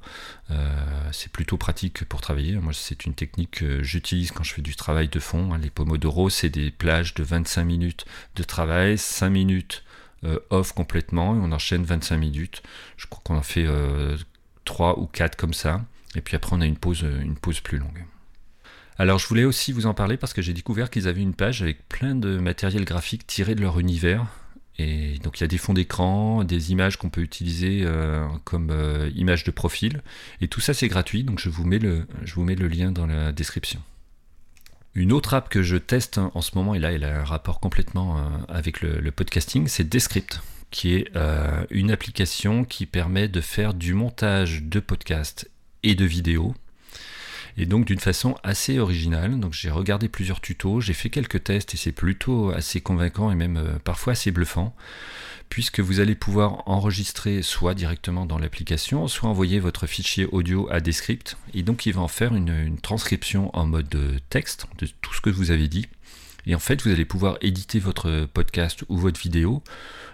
Euh, 0.49 1.09
c'est 1.11 1.31
plutôt 1.31 1.57
pratique 1.57 2.05
pour 2.05 2.21
travailler. 2.21 2.55
Moi, 2.55 2.73
c'est 2.73 3.05
une 3.05 3.13
technique 3.13 3.51
que 3.51 3.83
j'utilise 3.83 4.31
quand 4.31 4.43
je 4.43 4.53
fais 4.53 4.63
du 4.63 4.75
travail 4.75 5.07
de 5.07 5.19
fond. 5.19 5.53
Hein. 5.53 5.59
Les 5.59 5.69
pomodoro, 5.69 6.29
c'est 6.29 6.49
des 6.49 6.71
plages 6.71 7.13
de 7.13 7.23
25 7.23 7.63
minutes 7.63 8.05
de 8.35 8.43
travail, 8.43 8.97
5 8.97 9.29
minutes 9.29 9.83
euh, 10.23 10.39
off 10.51 10.71
complètement 10.73 11.35
et 11.35 11.39
on 11.39 11.51
enchaîne 11.51 11.83
25 11.83 12.17
minutes. 12.17 12.61
Je 12.97 13.07
crois 13.07 13.21
qu'on 13.23 13.37
en 13.37 13.41
fait 13.41 13.65
3 14.65 14.91
euh, 14.91 15.01
ou 15.01 15.07
4 15.07 15.35
comme 15.35 15.53
ça. 15.53 15.81
Et 16.15 16.21
puis 16.21 16.35
après, 16.35 16.55
on 16.55 16.61
a 16.61 16.65
une 16.65 16.77
pause, 16.77 17.03
euh, 17.03 17.21
une 17.21 17.35
pause 17.35 17.59
plus 17.59 17.77
longue. 17.77 18.05
Alors 18.97 19.17
je 19.17 19.27
voulais 19.27 19.45
aussi 19.45 19.71
vous 19.71 19.87
en 19.87 19.95
parler 19.95 20.17
parce 20.17 20.33
que 20.33 20.43
j'ai 20.43 20.53
découvert 20.53 20.91
qu'ils 20.91 21.07
avaient 21.07 21.21
une 21.21 21.33
page 21.33 21.63
avec 21.63 21.87
plein 21.89 22.13
de 22.13 22.37
matériel 22.37 22.85
graphique 22.85 23.25
tiré 23.25 23.55
de 23.55 23.61
leur 23.61 23.79
univers. 23.79 24.27
Donc 25.23 25.39
il 25.39 25.41
y 25.41 25.43
a 25.43 25.47
des 25.47 25.57
fonds 25.57 25.73
d'écran, 25.73 26.43
des 26.43 26.71
images 26.71 26.97
qu'on 26.97 27.09
peut 27.09 27.21
utiliser 27.21 27.85
comme 28.43 28.71
images 29.15 29.43
de 29.43 29.51
profil. 29.51 30.01
Et 30.41 30.47
tout 30.47 30.61
ça 30.61 30.73
c'est 30.73 30.87
gratuit, 30.87 31.23
donc 31.23 31.39
je 31.39 31.49
vous, 31.49 31.65
mets 31.65 31.79
le, 31.79 32.67
lien 32.67 32.91
dans 32.91 33.05
la 33.05 33.31
description. 33.31 33.81
Une 34.93 35.13
autre 35.13 35.33
app 35.33 35.47
que 35.47 35.63
je 35.63 35.77
teste 35.77 36.17
en 36.17 36.41
ce 36.41 36.51
moment, 36.55 36.75
et 36.75 36.79
là 36.79 36.91
elle 36.91 37.05
a 37.05 37.21
un 37.21 37.23
rapport 37.23 37.59
complètement 37.61 38.17
euh, 38.17 38.21
avec 38.49 38.81
le, 38.81 39.09
podcasting, 39.11 39.67
c'est 39.67 39.87
Descript, 39.87 40.41
qui 40.69 40.95
est 40.95 41.07
euh, 41.15 41.65
une 41.69 41.91
application 41.91 42.65
qui 42.65 42.85
permet 42.85 43.29
de 43.29 43.39
faire 43.39 43.73
du 43.73 43.93
montage 43.93 44.63
de 44.63 44.79
podcasts 44.81 45.49
et 45.83 45.95
de 45.95 46.03
vidéos. 46.03 46.53
Et 47.57 47.65
donc 47.65 47.85
d'une 47.85 47.99
façon 47.99 48.35
assez 48.43 48.79
originale. 48.79 49.39
Donc 49.39 49.53
j'ai 49.53 49.69
regardé 49.69 50.07
plusieurs 50.07 50.41
tutos, 50.41 50.81
j'ai 50.81 50.93
fait 50.93 51.09
quelques 51.09 51.43
tests 51.43 51.73
et 51.73 51.77
c'est 51.77 51.91
plutôt 51.91 52.51
assez 52.51 52.81
convaincant 52.81 53.31
et 53.31 53.35
même 53.35 53.57
euh, 53.57 53.79
parfois 53.83 54.13
assez 54.13 54.31
bluffant 54.31 54.75
puisque 55.51 55.81
vous 55.81 55.99
allez 55.99 56.15
pouvoir 56.15 56.63
enregistrer 56.65 57.41
soit 57.41 57.75
directement 57.75 58.25
dans 58.25 58.39
l'application, 58.39 59.09
soit 59.09 59.29
envoyer 59.29 59.59
votre 59.59 59.85
fichier 59.85 60.25
audio 60.31 60.69
à 60.71 60.79
Descript, 60.79 61.35
et 61.53 61.61
donc 61.61 61.85
il 61.85 61.93
va 61.93 62.01
en 62.01 62.07
faire 62.07 62.33
une, 62.33 62.77
transcription 62.81 63.53
en 63.53 63.65
mode 63.65 63.93
texte 64.29 64.65
de 64.79 64.87
tout 65.01 65.13
ce 65.13 65.19
que 65.19 65.29
vous 65.29 65.51
avez 65.51 65.67
dit. 65.67 65.87
Et 66.45 66.55
en 66.55 66.59
fait, 66.59 66.81
vous 66.83 66.91
allez 66.91 67.05
pouvoir 67.05 67.37
éditer 67.41 67.79
votre 67.79 68.27
podcast 68.33 68.83
ou 68.89 68.97
votre 68.97 69.19
vidéo 69.19 69.63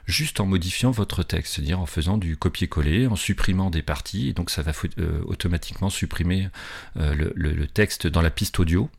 juste 0.08 0.40
en 0.40 0.46
modifiant 0.46 0.92
votre 0.92 1.22
texte, 1.22 1.56
c'est-à-dire 1.56 1.80
en 1.80 1.86
faisant 1.86 2.18
du 2.18 2.38
copier-coller, 2.38 3.08
en 3.08 3.16
supprimant 3.16 3.70
des 3.70 3.82
parties, 3.82 4.30
et 4.30 4.34
donc 4.34 4.50
ça 4.50 4.62
va 4.62 4.72
euh, 5.00 5.22
automatiquement 5.26 5.90
supprimer 5.90 6.50
euh, 6.98 7.14
le, 7.36 7.68
texte 7.68 8.08
dans 8.08 8.22
la 8.22 8.30
piste 8.30 8.58
audio. 8.60 8.90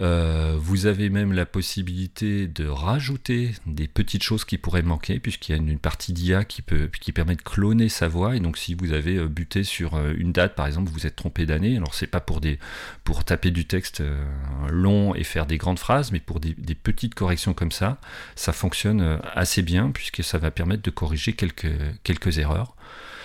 Euh, 0.00 0.56
vous 0.58 0.86
avez 0.86 1.10
même 1.10 1.32
la 1.32 1.44
possibilité 1.44 2.46
de 2.46 2.66
rajouter 2.66 3.52
des 3.66 3.86
petites 3.86 4.22
choses 4.22 4.44
qui 4.44 4.56
pourraient 4.56 4.82
manquer, 4.82 5.20
puisqu'il 5.20 5.52
y 5.52 5.54
a 5.54 5.58
une, 5.58 5.78
partie 5.78 6.12
d'IA 6.12 6.44
qui, 6.44 6.62
peut, 6.62 6.90
qui 7.00 7.12
permet 7.12 7.36
de 7.36 7.42
cloner 7.42 7.88
sa 7.88 8.08
voix. 8.08 8.36
Et 8.36 8.40
donc, 8.40 8.56
si 8.56 8.74
vous 8.74 8.92
avez 8.92 9.16
euh, 9.16 9.28
buté 9.28 9.62
sur 9.62 9.94
euh, 9.94 10.14
une 10.16 10.32
date, 10.32 10.54
par 10.54 10.66
exemple, 10.66 10.90
vous 10.90 11.06
êtes 11.06 11.16
trompé 11.16 11.44
d'année, 11.44 11.76
alors 11.76 11.94
c'est 11.94 12.06
pas 12.06 12.20
pour, 12.20 12.40
des, 12.40 12.58
pour 13.04 13.24
taper 13.24 13.50
du 13.50 13.66
texte 13.66 14.02
long 14.70 15.14
et 15.14 15.24
faire 15.24 15.46
des 15.46 15.58
grandes 15.58 15.78
phrases, 15.78 16.12
mais 16.12 16.20
pour 16.20 16.40
des, 16.40 16.54
des 16.56 16.74
petites 16.74 17.14
corrections 17.14 17.52
comme 17.52 17.72
ça, 17.72 17.98
ça 18.36 18.52
fonctionne 18.52 19.18
assez 19.34 19.62
bien, 19.62 19.90
puisque 19.90 20.24
ça 20.24 20.38
va 20.38 20.50
permettre 20.50 20.82
de 20.82 20.90
corriger 20.90 21.32
quelques, 21.32 21.70
quelques 22.04 22.38
erreurs. 22.38 22.74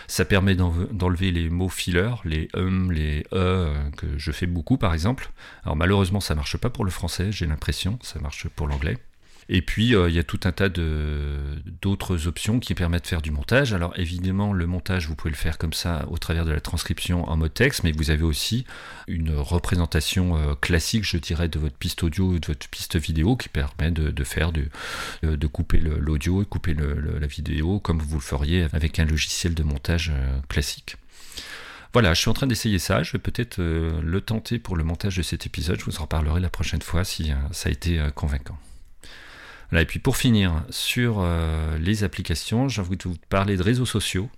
Ça 0.08 0.26
permet 0.26 0.56
d'enlever 0.56 1.32
les 1.32 1.50
mots 1.50 1.70
fillers, 1.70 2.16
les 2.26 2.48
hum, 2.54 2.92
les 2.92 3.22
e 3.22 3.26
euh, 3.34 3.90
que 3.92 4.18
je 4.18 4.32
fais 4.32 4.48
beaucoup 4.48 4.78
par 4.78 4.94
exemple. 4.94 5.32
Alors 5.64 5.76
malheureusement 5.76 6.20
ça 6.20 6.36
marche 6.36 6.58
pas 6.58 6.70
pour 6.70 6.86
le 6.86 6.92
français, 6.92 7.32
j'ai 7.32 7.46
l'impression, 7.46 8.00
ça 8.02 8.20
marche 8.20 8.48
pour 8.50 8.68
l'anglais. 8.68 8.98
Et 9.48 9.62
puis, 9.62 9.96
euh, 9.96 10.10
il 10.10 10.16
y 10.16 10.20
a 10.20 10.24
tout 10.24 10.40
un 10.46 10.52
tas 10.52 10.70
d'autres 10.70 12.28
options 12.28 12.60
qui 12.60 12.74
permettent 12.74 13.04
de 13.04 13.08
faire 13.08 13.22
du 13.22 13.30
montage. 13.30 13.74
Alors, 13.74 13.94
évidemment, 13.98 14.54
le 14.54 14.66
montage, 14.66 15.08
vous 15.08 15.16
pouvez 15.16 15.30
le 15.30 15.38
faire 15.38 15.60
comme 15.60 15.74
ça 15.74 16.06
au 16.10 16.18
travers 16.18 16.46
de 16.46 16.52
la 16.52 16.60
transcription 16.60 17.30
en 17.30 17.38
mode 17.38 17.54
texte, 17.54 17.84
mais 17.84 17.92
vous 17.92 18.10
avez 18.10 18.24
aussi 18.24 18.66
une 19.08 19.36
représentation 19.36 20.36
euh, 20.36 20.56
classique, 20.56 21.04
je 21.04 21.18
dirais, 21.18 21.48
de 21.48 21.60
votre 21.60 21.76
piste 21.76 22.02
audio 22.02 22.26
ou 22.26 22.40
de 22.40 22.48
votre 22.48 22.68
piste 22.70 22.98
vidéo 22.98 23.36
qui 23.36 23.50
permet 23.50 23.92
de, 23.92 24.24
faire 24.24 24.52
de, 24.52 24.66
de 25.22 25.48
couper 25.48 25.78
l'audio 25.78 26.42
et 26.42 26.46
couper 26.46 26.74
la 26.74 27.28
vidéo 27.28 27.80
comme 27.80 28.00
vous 28.00 28.16
le 28.16 28.22
feriez 28.22 28.68
avec 28.74 29.00
un 29.00 29.06
logiciel 29.06 29.54
de 29.54 29.62
montage 29.62 30.12
euh, 30.14 30.40
classique. 30.50 30.98
Voilà, 31.94 32.14
je 32.14 32.22
suis 32.22 32.30
en 32.30 32.34
train 32.34 32.48
d'essayer 32.48 32.80
ça. 32.80 33.04
Je 33.04 33.14
vais 33.14 33.20
peut-être 33.20 33.62
le 33.62 34.22
tenter 34.22 34.60
pour 34.60 34.76
le 34.76 34.84
montage 34.84 35.16
de 35.16 35.22
cet 35.22 35.46
épisode. 35.46 35.80
Je 35.80 35.86
vous 35.86 35.98
en 36.00 36.02
reparlerai 36.02 36.42
la 36.42 36.50
prochaine 36.50 36.82
fois 36.82 37.06
si 37.06 37.32
ça 37.52 37.70
a 37.70 37.72
été 37.72 38.02
convaincant 38.16 38.58
et 39.74 39.86
puis 39.86 40.00
pour 40.00 40.18
finir, 40.18 40.64
sur 40.70 41.18
euh, 41.20 41.78
les 41.78 42.04
applications, 42.04 42.70
j'ai 42.70 42.82
envie 42.82 42.98
de 42.98 43.04
vous 43.04 43.18
parler 43.30 43.58
de 43.58 43.64
réseaux 43.64 43.86
sociaux, 43.86 44.30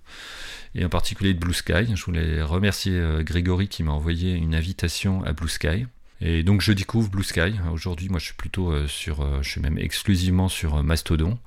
et 0.74 0.84
en 0.84 0.88
particulier 0.88 1.34
de 1.34 1.38
Blue 1.38 1.54
Sky. 1.54 1.94
Je 1.94 2.04
voulais 2.04 2.42
remercier 2.42 2.92
euh, 2.92 3.22
Grégory 3.22 3.68
qui 3.68 3.82
m'a 3.82 3.92
envoyé 3.92 4.32
une 4.32 4.54
invitation 4.54 5.24
à 5.24 5.32
Blue 5.32 5.48
Sky. 5.48 5.86
Et 6.20 6.42
donc 6.42 6.62
je 6.62 6.72
découvre 6.72 7.08
Blue 7.08 7.22
Sky. 7.22 7.54
Aujourd'hui, 7.72 8.08
moi 8.08 8.18
je 8.18 8.26
suis 8.26 8.34
plutôt 8.34 8.72
euh, 8.72 8.88
sur, 8.88 9.24
je 9.42 9.48
suis 9.48 9.60
même 9.60 9.78
exclusivement 9.78 10.48
sur 10.48 10.82
Mastodon. 10.82 11.38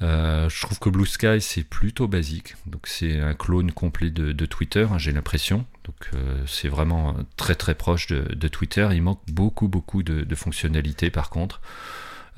je 0.00 0.60
trouve 0.62 0.78
que 0.78 0.88
Blue 0.88 1.06
Sky 1.06 1.40
c'est 1.40 1.64
plutôt 1.64 2.08
basique, 2.08 2.54
donc 2.66 2.86
c'est 2.86 3.20
un 3.20 3.34
clone 3.34 3.72
complet 3.72 4.10
de, 4.10 4.46
Twitter, 4.46 4.86
hein, 4.90 4.96
j'ai 4.96 5.12
l'impression. 5.12 5.66
Donc 5.84 6.10
c'est 6.46 6.68
vraiment 6.68 7.16
très 7.36 7.54
très 7.54 7.74
proche 7.74 8.06
de, 8.06 8.48
Twitter. 8.48 8.88
Il 8.92 9.02
manque 9.02 9.20
beaucoup 9.28 9.68
beaucoup 9.68 10.02
de 10.02 10.34
fonctionnalités 10.34 11.10
par 11.10 11.28
contre. 11.28 11.60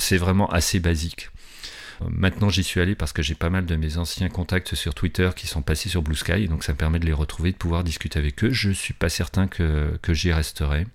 C'est 0.01 0.17
vraiment 0.17 0.51
assez 0.51 0.81
basique. 0.81 1.31
Maintenant, 2.09 2.49
j'y 2.49 2.65
suis 2.65 2.81
allé 2.81 2.95
parce 2.95 3.13
que 3.13 3.23
j'ai 3.23 3.35
pas 3.35 3.51
mal 3.51 3.67
de 3.67 3.77
mes 3.77 3.99
anciens 3.99 4.31
contacts 4.31 4.75
sur 4.75 4.95
Twitter 4.95 5.31
qui 5.37 5.47
sont 5.47 5.63
passés 5.63 5.91
sur 5.91 6.03
Blue 6.03 6.17
Sky, 6.17 6.49
donc 6.49 6.65
ça 6.65 6.73
me 6.73 6.79
permet 6.79 6.99
de 6.99 7.07
les 7.07 7.13
retrouver, 7.13 7.53
de 7.53 7.57
pouvoir 7.57 7.85
discuter 7.85 8.19
avec 8.19 8.43
eux. 8.43 8.51
Je 8.51 8.71
suis 8.71 8.95
pas 8.95 9.11
certain 9.11 9.47
que, 9.47 9.99
j'y 10.09 10.33
resterai 10.33 10.87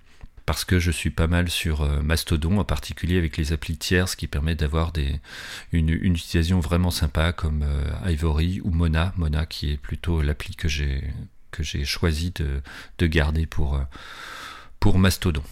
parce 0.46 0.66
que 0.66 0.80
je 0.80 0.92
suis 0.92 1.10
pas 1.10 1.26
mal 1.26 1.50
sur 1.50 1.82
euh, 1.82 2.02
Mastodon, 2.04 2.60
en 2.60 2.64
particulier 2.64 3.18
avec 3.18 3.36
les 3.38 3.52
applis 3.52 3.78
tierces 3.78 4.16
qui 4.16 4.28
permettent 4.28 4.60
d'avoir 4.60 4.94
une, 5.72 5.90
utilisation 5.90 6.60
vraiment 6.60 6.92
sympa 6.92 7.34
comme 7.34 7.64
euh, 7.64 8.12
Ivory 8.12 8.62
ou 8.64 8.70
Mona, 8.70 9.12
Mona 9.18 9.48
qui 9.48 9.72
est 9.72 9.78
plutôt 9.78 10.22
l'appli 10.22 10.56
que 10.56 10.68
j'ai 10.68 11.86
choisi 11.86 12.32
de, 12.32 13.08
garder 13.08 13.48
pour, 13.48 13.76
euh, 13.76 13.84
pour 14.80 15.00
Mastodon. 15.00 15.44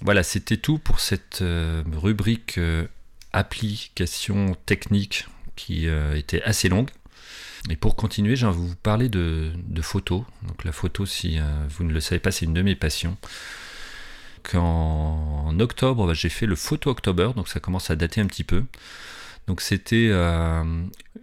Voilà, 0.00 0.22
c'était 0.22 0.56
tout 0.56 0.78
pour 0.78 1.00
cette 1.00 1.42
euh, 1.42 1.82
rubrique 1.92 2.58
euh, 2.58 2.86
application 3.32 4.56
technique 4.66 5.26
qui 5.56 5.88
euh, 5.88 6.16
était 6.16 6.42
assez 6.42 6.68
longue. 6.68 6.90
Et 7.68 7.76
pour 7.76 7.96
continuer, 7.96 8.36
j'ai 8.36 8.46
envie 8.46 8.62
de 8.62 8.68
vous 8.68 8.76
parler 8.76 9.08
de, 9.08 9.52
photos. 9.82 10.22
Donc 10.46 10.64
la 10.64 10.72
photo, 10.72 11.04
si 11.04 11.38
vous 11.68 11.84
ne 11.84 11.92
le 11.92 12.00
savez 12.00 12.20
pas, 12.20 12.30
c'est 12.30 12.46
une 12.46 12.54
de 12.54 12.62
mes 12.62 12.76
passions. 12.76 13.16
En 14.54 15.58
octobre, 15.60 16.06
bah, 16.06 16.14
j'ai 16.14 16.30
fait 16.30 16.46
le 16.46 16.54
Photo 16.54 16.88
October, 16.90 17.30
donc 17.36 17.48
ça 17.48 17.60
commence 17.60 17.90
à 17.90 17.96
dater 17.96 18.20
un 18.20 18.26
petit 18.26 18.44
peu. 18.44 18.64
Donc 19.48 19.62
c'était 19.62 20.08
euh, 20.10 20.62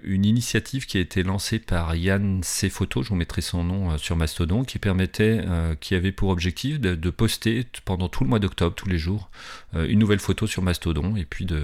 une 0.03 0.25
initiative 0.25 0.87
qui 0.87 0.97
a 0.97 0.99
été 0.99 1.21
lancée 1.21 1.59
par 1.59 1.95
Yann 1.95 2.41
C 2.41 2.69
Photos, 2.69 3.05
je 3.05 3.09
vous 3.09 3.15
mettrai 3.15 3.41
son 3.41 3.63
nom 3.63 3.91
euh, 3.91 3.97
sur 3.99 4.15
Mastodon, 4.15 4.63
qui 4.63 4.79
permettait, 4.79 5.43
euh, 5.47 5.75
qui 5.75 5.93
avait 5.93 6.11
pour 6.11 6.29
objectif 6.29 6.79
de, 6.79 7.09
poster 7.11 7.67
pendant 7.85 8.09
tout 8.09 8.23
le 8.23 8.29
mois 8.31 8.39
d'octobre, 8.39 8.75
tous 8.75 8.89
les 8.89 8.97
jours, 8.97 9.29
une 9.75 9.99
nouvelle 9.99 10.19
photo 10.19 10.47
sur 10.47 10.63
Mastodon 10.63 11.15
et 11.15 11.23
puis 11.23 11.45
de, 11.45 11.61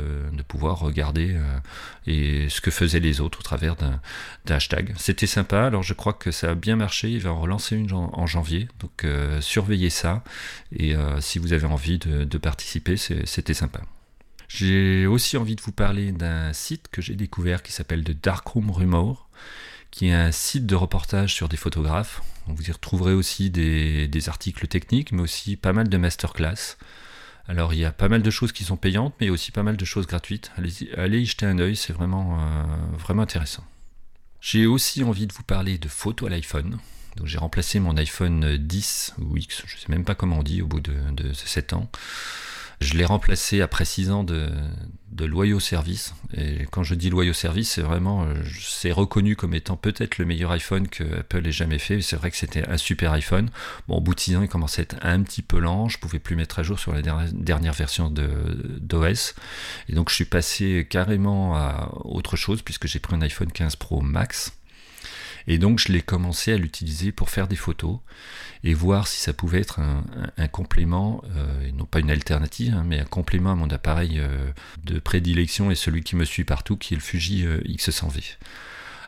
pouvoir 0.48 0.80
regarder 0.80 1.36
et 2.06 2.48
ce 2.48 2.62
que 2.62 2.72
faisaient 2.72 3.00
les 3.00 3.20
autres 3.22 3.40
au 3.40 3.42
travers 3.42 3.76
d'un 3.76 4.00
hashtag. 4.48 4.94
C'était 4.98 5.28
sympa, 5.28 5.64
alors 5.64 5.84
je 5.84 5.94
crois 5.94 6.14
que 6.14 6.32
ça 6.32 6.52
a 6.52 6.56
bien 6.56 6.76
marché, 6.76 7.10
il 7.10 7.22
va 7.22 7.34
en 7.34 7.42
relancer 7.42 7.76
une 7.76 7.92
en, 7.92 8.28
janvier, 8.28 8.68
donc 8.80 9.06
surveillez 9.42 9.90
ça 9.90 10.24
et 10.72 10.94
si 11.20 11.40
vous 11.40 11.52
avez 11.54 11.66
envie 11.66 11.98
de 11.98 12.38
participer, 12.38 12.96
c'était 12.98 13.54
sympa. 13.54 13.82
J'ai 14.54 15.08
aussi 15.08 15.38
envie 15.38 15.56
de 15.56 15.62
vous 15.62 15.72
parler 15.72 16.12
d'un 16.12 16.52
site 16.52 16.90
que 16.92 17.02
j'ai 17.02 17.16
découvert 17.16 17.64
qui 17.64 17.72
s'appelle 17.72 18.04
The 18.04 18.22
Darkroom 18.22 18.70
Rumor, 18.70 19.30
qui 19.92 20.08
est 20.08 20.14
un 20.14 20.34
site 20.34 20.66
de 20.66 20.76
reportage 20.76 21.34
sur 21.34 21.48
des 21.48 21.56
photographes. 21.56 22.22
Vous 22.48 22.62
y 22.62 22.72
retrouverez 22.72 23.14
aussi 23.14 23.50
des, 23.50 24.10
articles 24.28 24.68
techniques, 24.68 25.14
mais 25.14 25.22
aussi 25.22 25.56
pas 25.56 25.72
mal 25.72 25.88
de 25.88 25.98
masterclass. 25.98 26.76
Alors 27.48 27.74
il 27.74 27.80
y 27.80 27.86
a 27.86 27.94
pas 27.94 28.10
mal 28.10 28.22
de 28.22 28.30
choses 28.30 28.52
qui 28.52 28.66
sont 28.66 28.76
payantes, 28.76 29.16
mais 29.22 29.30
aussi 29.30 29.52
pas 29.52 29.64
mal 29.64 29.78
de 29.78 29.86
choses 29.86 30.06
gratuites. 30.06 30.52
Allez, 30.98 31.22
y 31.22 31.26
jeter 31.26 31.46
un 31.46 31.58
œil, 31.58 31.78
c'est 31.78 31.94
vraiment, 31.94 32.38
euh, 32.42 32.64
vraiment 32.98 33.24
intéressant. 33.24 33.64
J'ai 34.42 34.66
aussi 34.66 35.02
envie 35.06 35.28
de 35.28 35.34
vous 35.34 35.44
parler 35.44 35.78
de 35.78 35.88
photos 35.88 36.28
à 36.28 36.32
l'iPhone. 36.32 36.78
Donc 37.16 37.28
j'ai 37.28 37.38
remplacé 37.38 37.80
mon 37.80 37.96
iPhone 37.96 38.58
10 38.58 39.16
ou 39.20 39.38
X, 39.38 39.64
je 39.66 39.76
ne 39.76 39.80
sais 39.80 39.90
même 39.90 40.04
pas 40.04 40.16
comment 40.16 40.40
on 40.40 40.44
dit 40.44 40.62
au 40.62 40.68
bout 40.68 40.82
de, 40.82 40.94
de 41.12 41.32
7 41.32 41.74
ans, 41.74 41.90
je 42.82 42.96
l'ai 42.96 43.06
remplacé 43.06 43.62
après 43.62 43.86
6 43.86 44.12
ans 44.12 44.24
de, 44.24 44.50
loyaux 45.24 45.60
services. 45.60 46.16
Et 46.34 46.66
quand 46.72 46.82
je 46.82 46.96
dis 46.96 47.12
loyaux 47.12 47.34
services, 47.34 47.74
c'est 47.74 47.84
vraiment, 47.84 48.24
euh, 48.24 48.34
c'est 48.60 48.92
reconnu 48.92 49.36
comme 49.36 49.54
étant 49.54 49.78
peut-être 49.78 50.18
le 50.18 50.26
meilleur 50.26 50.50
iPhone 50.50 50.88
que 50.88 51.20
Apple 51.20 51.46
ait 51.48 51.52
jamais 51.52 51.78
fait. 51.78 52.02
C'est 52.02 52.16
vrai 52.16 52.32
que 52.32 52.38
c'était 52.38 52.68
un 52.68 52.78
super 52.78 53.12
iPhone. 53.12 53.52
Bon, 53.88 53.98
au 53.98 54.02
bout 54.02 54.16
de 54.16 54.20
6 54.20 54.38
ans, 54.38 54.42
il 54.42 54.50
commençait 54.50 54.82
à 54.82 54.84
être 54.84 54.96
un 55.04 55.22
petit 55.22 55.44
peu 55.44 55.60
lent. 55.60 55.90
Je 55.90 56.00
pouvais 56.00 56.18
plus 56.18 56.36
mettre 56.36 56.58
à 56.58 56.64
jour 56.64 56.80
sur 56.80 56.92
la 56.92 57.04
dernière, 57.04 57.74
version 57.74 58.10
d'OS. 58.10 59.36
Et 59.90 59.94
donc, 59.94 60.10
je 60.10 60.16
suis 60.16 60.26
passé 60.26 60.88
carrément 60.90 61.56
à 61.56 61.92
autre 62.04 62.36
chose 62.36 62.64
puisque 62.64 62.88
j'ai 62.88 63.00
pris 63.00 63.16
un 63.16 63.22
iPhone 63.22 63.52
15 63.52 63.76
Pro 63.76 64.02
Max. 64.02 64.54
Et 65.48 65.58
donc 65.58 65.80
je 65.80 65.92
l'ai 65.92 66.02
commencé 66.02 66.54
à 66.54 66.58
l'utiliser 66.58 67.12
pour 67.12 67.30
faire 67.30 67.48
des 67.48 67.56
photos 67.56 68.00
et 68.64 68.74
voir 68.74 69.08
si 69.08 69.20
ça 69.22 69.34
pouvait 69.34 69.62
être 69.62 69.80
un, 69.80 70.48
complément, 70.48 71.24
euh, 71.36 71.72
non 71.74 71.86
pas 71.86 72.00
une 72.00 72.12
alternative, 72.12 72.74
hein, 72.76 72.84
mais 72.86 73.00
un 73.00 73.06
complément 73.06 73.52
à 73.52 73.56
mon 73.56 73.70
appareil 73.70 74.20
euh, 74.20 74.52
de 74.84 75.00
prédilection 75.00 75.72
et 75.72 75.76
celui 75.76 76.04
qui 76.04 76.16
me 76.16 76.26
suit 76.26 76.44
partout, 76.44 76.78
qui 76.78 76.94
est 76.94 76.98
le 76.98 77.02
Fuji 77.02 77.46
euh, 77.46 77.62
X100V. 77.62 78.38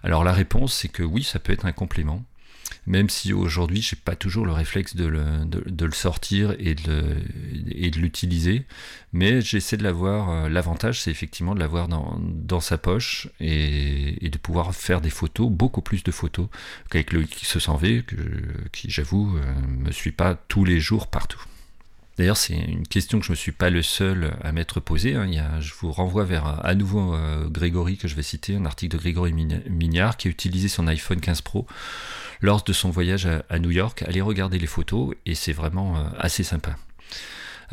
Alors 0.03 0.23
la 0.23 0.33
réponse, 0.33 0.73
c'est 0.73 0.89
que 0.89 1.03
oui, 1.03 1.23
ça 1.23 1.39
peut 1.39 1.53
être 1.53 1.65
un 1.65 1.71
complément 1.71 2.23
même 2.85 3.09
si 3.09 3.33
aujourd'hui 3.33 3.81
j'ai 3.81 3.95
pas 3.95 4.15
toujours 4.15 4.45
le 4.45 4.51
réflexe 4.51 4.95
de 4.95 5.05
le, 5.05 5.91
sortir 5.91 6.55
et 6.59 6.75
de, 6.75 7.99
l'utiliser, 7.99 8.65
mais 9.13 9.41
j'essaie 9.41 9.77
de 9.77 9.83
l'avoir. 9.83 10.29
Euh, 10.29 10.49
l'avantage, 10.49 11.01
c'est 11.01 11.11
effectivement 11.11 11.55
de 11.55 11.59
l'avoir 11.59 11.87
dans, 11.87 12.59
sa 12.59 12.77
poche 12.77 13.29
et, 13.39 14.29
de 14.29 14.37
pouvoir 14.37 14.73
faire 14.73 15.01
des 15.01 15.09
photos, 15.09 15.49
beaucoup 15.49 15.81
plus 15.81 16.03
de 16.03 16.11
photos 16.11 16.47
qu'avec 16.89 17.13
le 17.13 17.23
X100V, 17.23 18.03
qui 18.71 18.89
j'avoue 18.89 19.37
euh, 19.37 19.53
me 19.67 19.91
suit 19.91 20.11
pas 20.11 20.35
tous 20.47 20.65
les 20.65 20.79
jours 20.79 21.07
partout. 21.07 21.43
D'ailleurs, 22.17 22.37
c'est 22.37 22.53
une 22.53 22.87
question 22.87 23.19
que 23.19 23.25
je 23.25 23.31
ne 23.31 23.33
me 23.33 23.37
suis 23.37 23.51
pas 23.51 23.71
le 23.71 23.81
seul 23.81 24.35
à 24.43 24.51
m'être 24.51 24.79
posée. 24.79 25.15
Hein. 25.15 25.59
je 25.59 25.73
vous 25.79 25.91
renvoie 25.91 26.25
vers 26.25 26.63
à 26.63 26.75
nouveau 26.75 27.15
euh, 27.15 27.49
Grégory, 27.49 27.97
que 27.97 28.07
je 28.07 28.15
vais 28.15 28.21
citer, 28.21 28.55
un 28.55 28.65
article 28.65 28.95
de 28.95 29.01
Grégory 29.01 29.33
Mignard, 29.33 30.17
qui 30.17 30.27
a 30.27 30.31
utilisé 30.31 30.67
son 30.67 30.87
iPhone 30.87 31.19
15 31.19 31.41
Pro 31.41 31.65
lors 32.43 32.63
de 32.63 32.73
son 32.73 32.91
voyage 32.91 33.27
à, 33.49 33.57
New 33.57 33.71
York. 33.71 34.03
Allez 34.03 34.21
regarder 34.21 34.59
les 34.59 34.67
photos 34.67 35.15
et 35.25 35.33
c'est 35.33 35.53
vraiment 35.53 35.95
euh, 35.95 36.01
assez 36.19 36.43
sympa. 36.43 36.75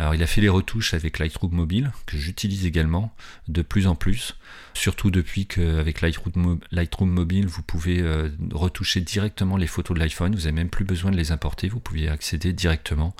Alors 0.00 0.14
il 0.14 0.22
a 0.22 0.26
fait 0.26 0.40
les 0.40 0.48
retouches 0.48 0.94
avec 0.94 1.18
Lightroom 1.18 1.52
Mobile, 1.52 1.92
que 2.06 2.16
j'utilise 2.16 2.64
également 2.64 3.14
de 3.48 3.60
plus 3.60 3.86
en 3.86 3.94
plus, 3.94 4.34
surtout 4.72 5.10
depuis 5.10 5.44
qu'avec 5.44 6.00
Lightroom, 6.00 7.10
Mobile, 7.10 7.46
vous 7.46 7.62
pouvez 7.62 8.00
euh, 8.00 8.30
retoucher 8.50 9.02
directement 9.02 9.58
les 9.58 9.66
photos 9.66 9.94
de 9.94 10.00
l'iPhone, 10.00 10.34
vous 10.34 10.40
n'avez 10.40 10.52
même 10.52 10.70
plus 10.70 10.86
besoin 10.86 11.10
de 11.10 11.18
les 11.18 11.32
importer, 11.32 11.68
vous 11.68 11.80
pouvez 11.80 12.08
accéder 12.08 12.54
directement. 12.54 13.14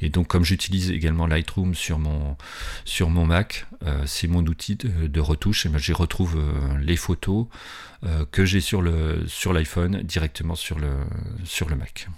Et 0.00 0.08
donc 0.08 0.26
comme 0.26 0.44
j'utilise 0.44 0.90
également 0.90 1.28
Lightroom 1.28 1.76
sur 1.76 2.00
mon, 2.00 2.36
sur 2.84 3.10
mon 3.10 3.26
Mac, 3.26 3.66
euh, 3.84 4.02
c'est 4.04 4.26
mon 4.26 4.44
outil 4.44 4.74
de, 4.74 5.20
retouche, 5.20 5.66
et 5.66 5.78
j'y 5.78 5.92
retrouve 5.92 6.36
les 6.80 6.96
photos 6.96 7.46
que 8.32 8.44
j'ai 8.44 8.60
sur 8.60 8.82
l'iPhone 8.82 9.92
sur 9.98 10.04
directement 10.04 10.56
sur 10.56 10.80
le, 10.80 10.90
sur 11.44 11.68
le 11.68 11.76
Mac. 11.76 12.08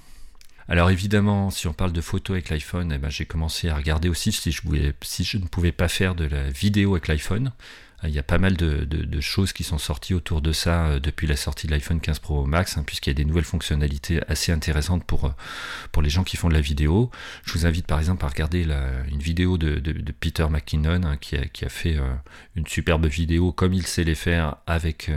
Alors 0.69 0.91
évidemment, 0.91 1.51
si 1.51 1.69
on 1.69 1.73
parle 1.73 1.93
de 1.93 2.01
photos 2.01 2.35
avec 2.35 2.51
l'iPhone, 2.51 2.93
eh 2.93 2.99
ben, 2.99 3.09
j'ai 3.09 3.25
commencé 3.25 3.69
à 3.69 3.77
regarder 3.77 4.09
aussi 4.09 4.33
si 4.33 4.51
je, 4.51 5.39
ne 5.39 5.47
pouvais 5.47 5.73
pas 5.73 5.89
faire 5.89 6.15
de 6.15 6.25
la 6.25 6.51
vidéo 6.51 6.95
avec 6.95 7.07
l'iPhone. 7.07 7.53
Il 8.03 8.11
y 8.11 8.19
a 8.19 8.23
pas 8.23 8.39
mal 8.39 8.57
de, 8.57 9.21
choses 9.21 9.53
qui 9.53 9.65
sont 9.65 9.79
sorties 9.79 10.13
autour 10.13 10.43
de 10.43 10.53
ça 10.53 10.87
euh, 10.87 11.01
depuis 11.01 11.27
la 11.27 11.37
sortie 11.37 11.67
de 11.67 11.73
l'iPhone 11.73 12.01
15 12.01 12.19
Pro 12.19 12.45
Max, 12.45 12.77
hein, 12.77 12.85
puisqu'il 12.87 13.11
y 13.11 13.13
a 13.13 13.15
des 13.15 13.25
nouvelles 13.25 13.45
fonctionnalités 13.45 14.21
assez 14.29 14.53
intéressantes 14.53 15.05
pour, 15.05 15.25
euh, 15.25 15.31
pour 15.93 16.03
les 16.03 16.11
gens 16.11 16.23
qui 16.23 16.37
font 16.37 16.49
de 16.49 16.55
la 16.55 16.61
vidéo. 16.61 17.11
Je 17.45 17.53
vous 17.53 17.65
invite 17.67 17.87
par 17.87 17.99
exemple 17.99 18.25
à 18.25 18.29
regarder 18.29 18.67
une 19.11 19.21
vidéo 19.21 19.57
de, 19.57 19.81
Peter 20.21 20.47
McKinnon 20.49 21.03
hein, 21.05 21.17
qui, 21.17 21.37
a, 21.37 21.69
fait 21.69 21.97
euh, 21.97 22.13
une 22.55 22.67
superbe 22.67 23.07
vidéo 23.07 23.53
comme 23.53 23.73
il 23.73 23.87
sait 23.87 24.05
les 24.05 24.15
faire 24.15 24.57
avec, 24.67 25.11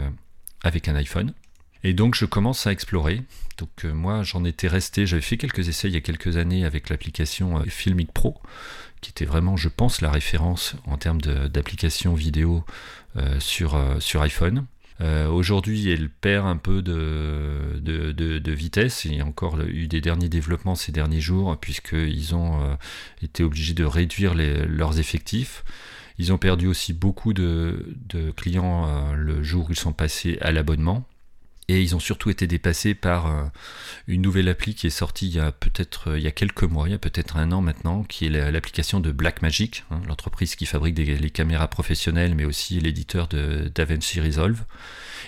avec 0.62 0.88
un 0.88 0.96
iPhone. 0.96 1.34
Et 1.82 1.94
donc 1.94 2.14
je 2.14 2.24
commence 2.24 2.66
à 2.66 2.72
explorer. 2.72 3.22
Donc 3.58 3.84
euh, 3.84 3.92
moi 3.92 4.22
j'en 4.22 4.44
étais 4.44 4.68
resté, 4.68 5.06
j'avais 5.06 5.22
fait 5.22 5.36
quelques 5.36 5.68
essais 5.68 5.88
il 5.88 5.94
y 5.94 5.96
a 5.96 6.00
quelques 6.00 6.36
années 6.36 6.64
avec 6.64 6.88
l'application 6.88 7.58
euh, 7.58 7.64
Filmic 7.64 8.12
Pro, 8.12 8.40
qui 9.00 9.10
était 9.10 9.24
vraiment, 9.24 9.56
je 9.56 9.68
pense, 9.68 10.00
la 10.00 10.10
référence 10.10 10.74
en 10.86 10.98
termes 10.98 11.20
d'application 11.20 12.14
vidéo 12.14 12.64
euh, 13.16 13.40
sur, 13.40 13.78
sur 13.98 14.22
iPhone. 14.22 14.66
Aujourd'hui, 15.30 15.88
elle 15.90 16.10
perd 16.10 16.46
un 16.46 16.58
peu 16.58 16.82
de, 16.82 17.80
de, 17.80 18.12
de, 18.12 18.52
vitesse. 18.52 19.06
Il 19.06 19.14
y 19.14 19.20
a 19.22 19.24
encore 19.24 19.58
eu 19.58 19.86
des 19.86 20.02
derniers 20.02 20.28
développements 20.28 20.74
ces 20.74 20.92
derniers 20.92 21.22
jours, 21.22 21.56
puisqu'ils 21.58 22.34
ont 22.34 22.76
été 23.22 23.42
obligés 23.42 23.72
de 23.72 23.84
réduire 23.84 24.34
leurs 24.34 24.98
effectifs. 24.98 25.64
Ils 26.18 26.34
ont 26.34 26.36
perdu 26.36 26.66
aussi 26.66 26.92
beaucoup 26.92 27.32
de, 27.32 27.96
de 28.10 28.30
clients 28.32 29.14
le 29.14 29.42
jour 29.42 29.70
où 29.70 29.72
ils 29.72 29.78
sont 29.78 29.94
passés 29.94 30.36
à 30.42 30.52
l'abonnement. 30.52 31.06
Et 31.70 31.80
ils 31.80 31.94
ont 31.94 32.00
surtout 32.00 32.30
été 32.30 32.48
dépassés 32.48 32.94
par 32.94 33.28
euh, 33.28 33.44
une 34.08 34.22
nouvelle 34.22 34.48
appli 34.48 34.74
qui 34.74 34.88
est 34.88 34.90
sortie 34.90 35.28
il 35.28 35.36
y 35.36 35.38
a 35.38 35.52
peut-être 35.52 36.10
euh, 36.10 36.18
il 36.18 36.24
y 36.24 36.26
a 36.26 36.32
quelques 36.32 36.64
mois, 36.64 36.88
il 36.88 36.90
y 36.90 36.96
a 36.96 36.98
peut-être 36.98 37.36
un 37.36 37.52
an 37.52 37.60
maintenant, 37.60 38.02
qui 38.02 38.26
est 38.26 38.28
l'application 38.28 38.98
de 38.98 39.12
Blackmagic, 39.12 39.84
hein, 39.92 40.00
l'entreprise 40.08 40.56
qui 40.56 40.66
fabrique 40.66 40.98
les 40.98 41.30
caméras 41.30 41.68
professionnelles, 41.68 42.34
mais 42.34 42.44
aussi 42.44 42.80
l'éditeur 42.80 43.28
de 43.28 43.70
DaVinci 43.72 44.20
Resolve. 44.20 44.64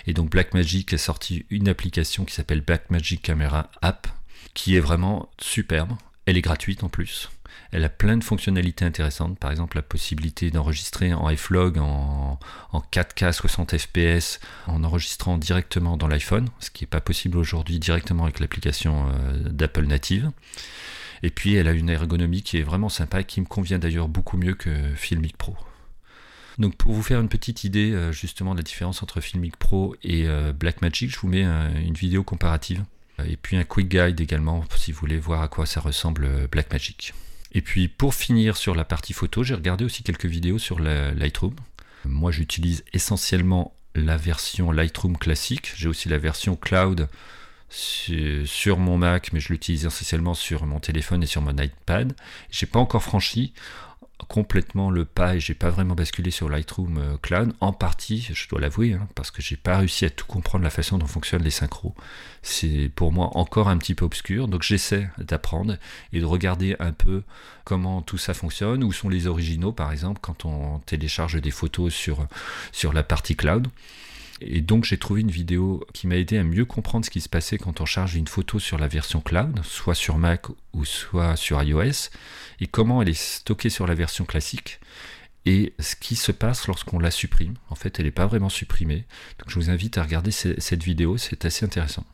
Et 0.05 0.11
donc 0.11 0.31
Blackmagic 0.31 0.91
a 0.91 0.97
sorti 0.97 1.45
une 1.49 1.69
application 1.69 2.25
qui 2.25 2.33
s'appelle 2.33 2.59
Blackmagic 2.59 3.21
Camera 3.21 3.69
App, 3.81 4.07
qui 4.53 4.75
est 4.75 4.81
vraiment 4.81 5.29
superbe. 5.39 5.93
Elle 6.25 6.35
est 6.35 6.41
gratuite 6.41 6.83
en 6.83 6.89
plus. 6.89 7.29
Elle 7.73 7.83
a 7.85 7.89
plein 7.89 8.17
de 8.17 8.23
fonctionnalités 8.23 8.85
intéressantes, 8.85 9.39
par 9.39 9.49
exemple 9.49 9.77
la 9.77 9.81
possibilité 9.81 10.51
d'enregistrer 10.51 11.11
en 11.11 11.35
F-Log 11.35 11.79
en, 11.79 12.37
4K 12.91 13.31
60 13.31 13.75
fps 13.79 14.39
en 14.67 14.83
enregistrant 14.83 15.39
directement 15.39 15.97
dans 15.97 16.07
l'iPhone, 16.07 16.49
ce 16.59 16.69
qui 16.69 16.83
n'est 16.83 16.87
pas 16.87 17.01
possible 17.01 17.35
aujourd'hui 17.35 17.79
directement 17.79 18.25
avec 18.25 18.39
l'application 18.39 19.07
euh, 19.07 19.49
d'Apple 19.49 19.85
native. 19.85 20.29
Et 21.23 21.31
puis 21.31 21.55
elle 21.55 21.67
a 21.67 21.71
une 21.71 21.89
ergonomie 21.89 22.43
qui 22.43 22.59
est 22.59 22.63
vraiment 22.63 22.89
sympa 22.89 23.21
et 23.21 23.23
qui 23.23 23.41
me 23.41 23.47
convient 23.47 23.79
d'ailleurs 23.79 24.07
beaucoup 24.07 24.37
mieux 24.37 24.53
que 24.53 24.69
Filmic 24.93 25.35
Pro. 25.35 25.57
Donc 26.59 26.75
pour 26.75 26.93
vous 26.93 27.01
faire 27.01 27.21
une 27.21 27.29
petite 27.29 27.63
idée 27.63 27.91
euh, 27.91 28.11
justement 28.11 28.53
de 28.53 28.59
la 28.59 28.63
différence 28.63 29.01
entre 29.01 29.19
Filmic 29.19 29.57
Pro 29.57 29.95
et 30.03 30.27
euh, 30.27 30.53
Blackmagic, 30.53 31.09
je 31.09 31.19
vous 31.19 31.27
mets 31.27 31.43
une 31.43 31.95
vidéo 31.95 32.23
comparative 32.23 32.83
et 33.25 33.35
puis 33.35 33.57
un 33.57 33.63
quick 33.63 33.89
guide 33.89 34.21
également 34.21 34.63
si 34.75 34.91
vous 34.91 34.99
voulez 34.99 35.17
voir 35.17 35.41
à 35.41 35.47
quoi 35.47 35.65
ça 35.65 35.81
ressemble 35.81 36.47
Blackmagic. 36.51 37.15
Et 37.53 37.61
puis 37.61 37.87
pour 37.87 38.15
finir 38.15 38.57
sur 38.57 38.75
la 38.75 38.85
partie 38.85 39.13
photo, 39.13 39.43
j'ai 39.43 39.53
regardé 39.53 39.85
aussi 39.85 40.03
quelques 40.03 40.25
vidéos 40.25 40.59
sur 40.59 40.79
Lightroom. 40.79 41.55
Moi 42.05 42.31
j'utilise 42.31 42.83
essentiellement 42.93 43.75
la 43.95 44.17
version 44.17 44.71
Lightroom 44.71 45.17
classique. 45.17 45.71
J'ai 45.75 45.87
aussi 45.87 46.09
la 46.09 46.17
version 46.17 46.55
cloud 46.55 47.07
sur 47.69 48.77
mon 48.77 48.97
Mac, 48.97 49.33
mais 49.33 49.39
je 49.39 49.49
l'utilise 49.49 49.85
essentiellement 49.85 50.33
sur 50.33 50.65
mon 50.65 50.79
téléphone 50.79 51.23
et 51.23 51.27
sur 51.27 51.41
mon 51.41 51.55
iPad. 51.57 52.13
J'ai 52.51 52.65
pas 52.65 52.79
encore 52.79 53.03
franchi. 53.03 53.53
Complètement 54.27 54.89
le 54.89 55.05
pas 55.05 55.35
et 55.35 55.39
j'ai 55.39 55.53
pas 55.53 55.69
vraiment 55.69 55.95
basculé 55.95 56.31
sur 56.31 56.49
Lightroom 56.49 56.97
euh, 56.97 57.17
Cloud. 57.21 57.53
En 57.59 57.73
partie, 57.73 58.29
je 58.33 58.47
dois 58.47 58.59
l'avouer, 58.59 58.93
hein, 58.93 59.07
parce 59.15 59.31
que 59.31 59.41
j'ai 59.41 59.55
pas 59.55 59.77
réussi 59.77 60.05
à 60.05 60.09
tout 60.09 60.25
comprendre 60.25 60.63
la 60.63 60.69
façon 60.69 60.97
dont 60.97 61.05
fonctionnent 61.05 61.43
les 61.43 61.51
synchros. 61.51 61.95
C'est 62.41 62.91
pour 62.95 63.11
moi 63.11 63.31
encore 63.37 63.69
un 63.69 63.77
petit 63.77 63.95
peu 63.95 64.05
obscur, 64.05 64.47
donc 64.47 64.63
j'essaie 64.63 65.09
d'apprendre 65.17 65.77
et 66.11 66.19
de 66.19 66.25
regarder 66.25 66.75
un 66.79 66.91
peu 66.91 67.23
comment 67.63 68.01
tout 68.01 68.17
ça 68.17 68.33
fonctionne, 68.33 68.83
où 68.83 68.91
sont 68.91 69.09
les 69.09 69.27
originaux 69.27 69.71
par 69.71 69.91
exemple 69.91 70.19
quand 70.21 70.45
on 70.45 70.79
télécharge 70.79 71.41
des 71.41 71.51
photos 71.51 71.93
sur, 71.93 72.27
sur 72.71 72.93
la 72.93 73.03
partie 73.03 73.35
cloud. 73.35 73.67
Et 74.45 74.61
donc 74.61 74.85
j'ai 74.85 74.97
trouvé 74.97 75.21
une 75.21 75.31
vidéo 75.31 75.85
qui 75.93 76.07
m'a 76.07 76.17
aidé 76.17 76.37
à 76.37 76.43
mieux 76.43 76.65
comprendre 76.65 77.05
ce 77.05 77.09
qui 77.09 77.21
se 77.21 77.29
passait 77.29 77.57
quand 77.57 77.81
on 77.81 77.85
charge 77.85 78.15
une 78.15 78.27
photo 78.27 78.59
sur 78.59 78.77
la 78.77 78.87
version 78.87 79.21
cloud, 79.21 79.59
soit 79.63 79.95
sur 79.95 80.17
Mac 80.17 80.47
ou 80.73 80.85
soit 80.85 81.35
sur 81.35 81.61
iOS, 81.61 82.09
et 82.59 82.67
comment 82.67 83.01
elle 83.01 83.09
est 83.09 83.13
stockée 83.13 83.69
sur 83.69 83.87
la 83.87 83.95
version 83.95 84.25
classique, 84.25 84.79
et 85.45 85.73
ce 85.79 85.95
qui 85.95 86.15
se 86.15 86.31
passe 86.31 86.67
lorsqu'on 86.67 86.99
la 86.99 87.11
supprime. 87.11 87.55
En 87.69 87.75
fait, 87.75 87.99
elle 87.99 88.05
n'est 88.05 88.11
pas 88.11 88.27
vraiment 88.27 88.49
supprimée. 88.49 89.05
Donc 89.39 89.49
je 89.49 89.55
vous 89.55 89.69
invite 89.69 89.97
à 89.97 90.03
regarder 90.03 90.31
cette 90.31 90.83
vidéo, 90.83 91.17
c'est 91.17 91.45
assez 91.45 91.65
intéressant. 91.65 92.05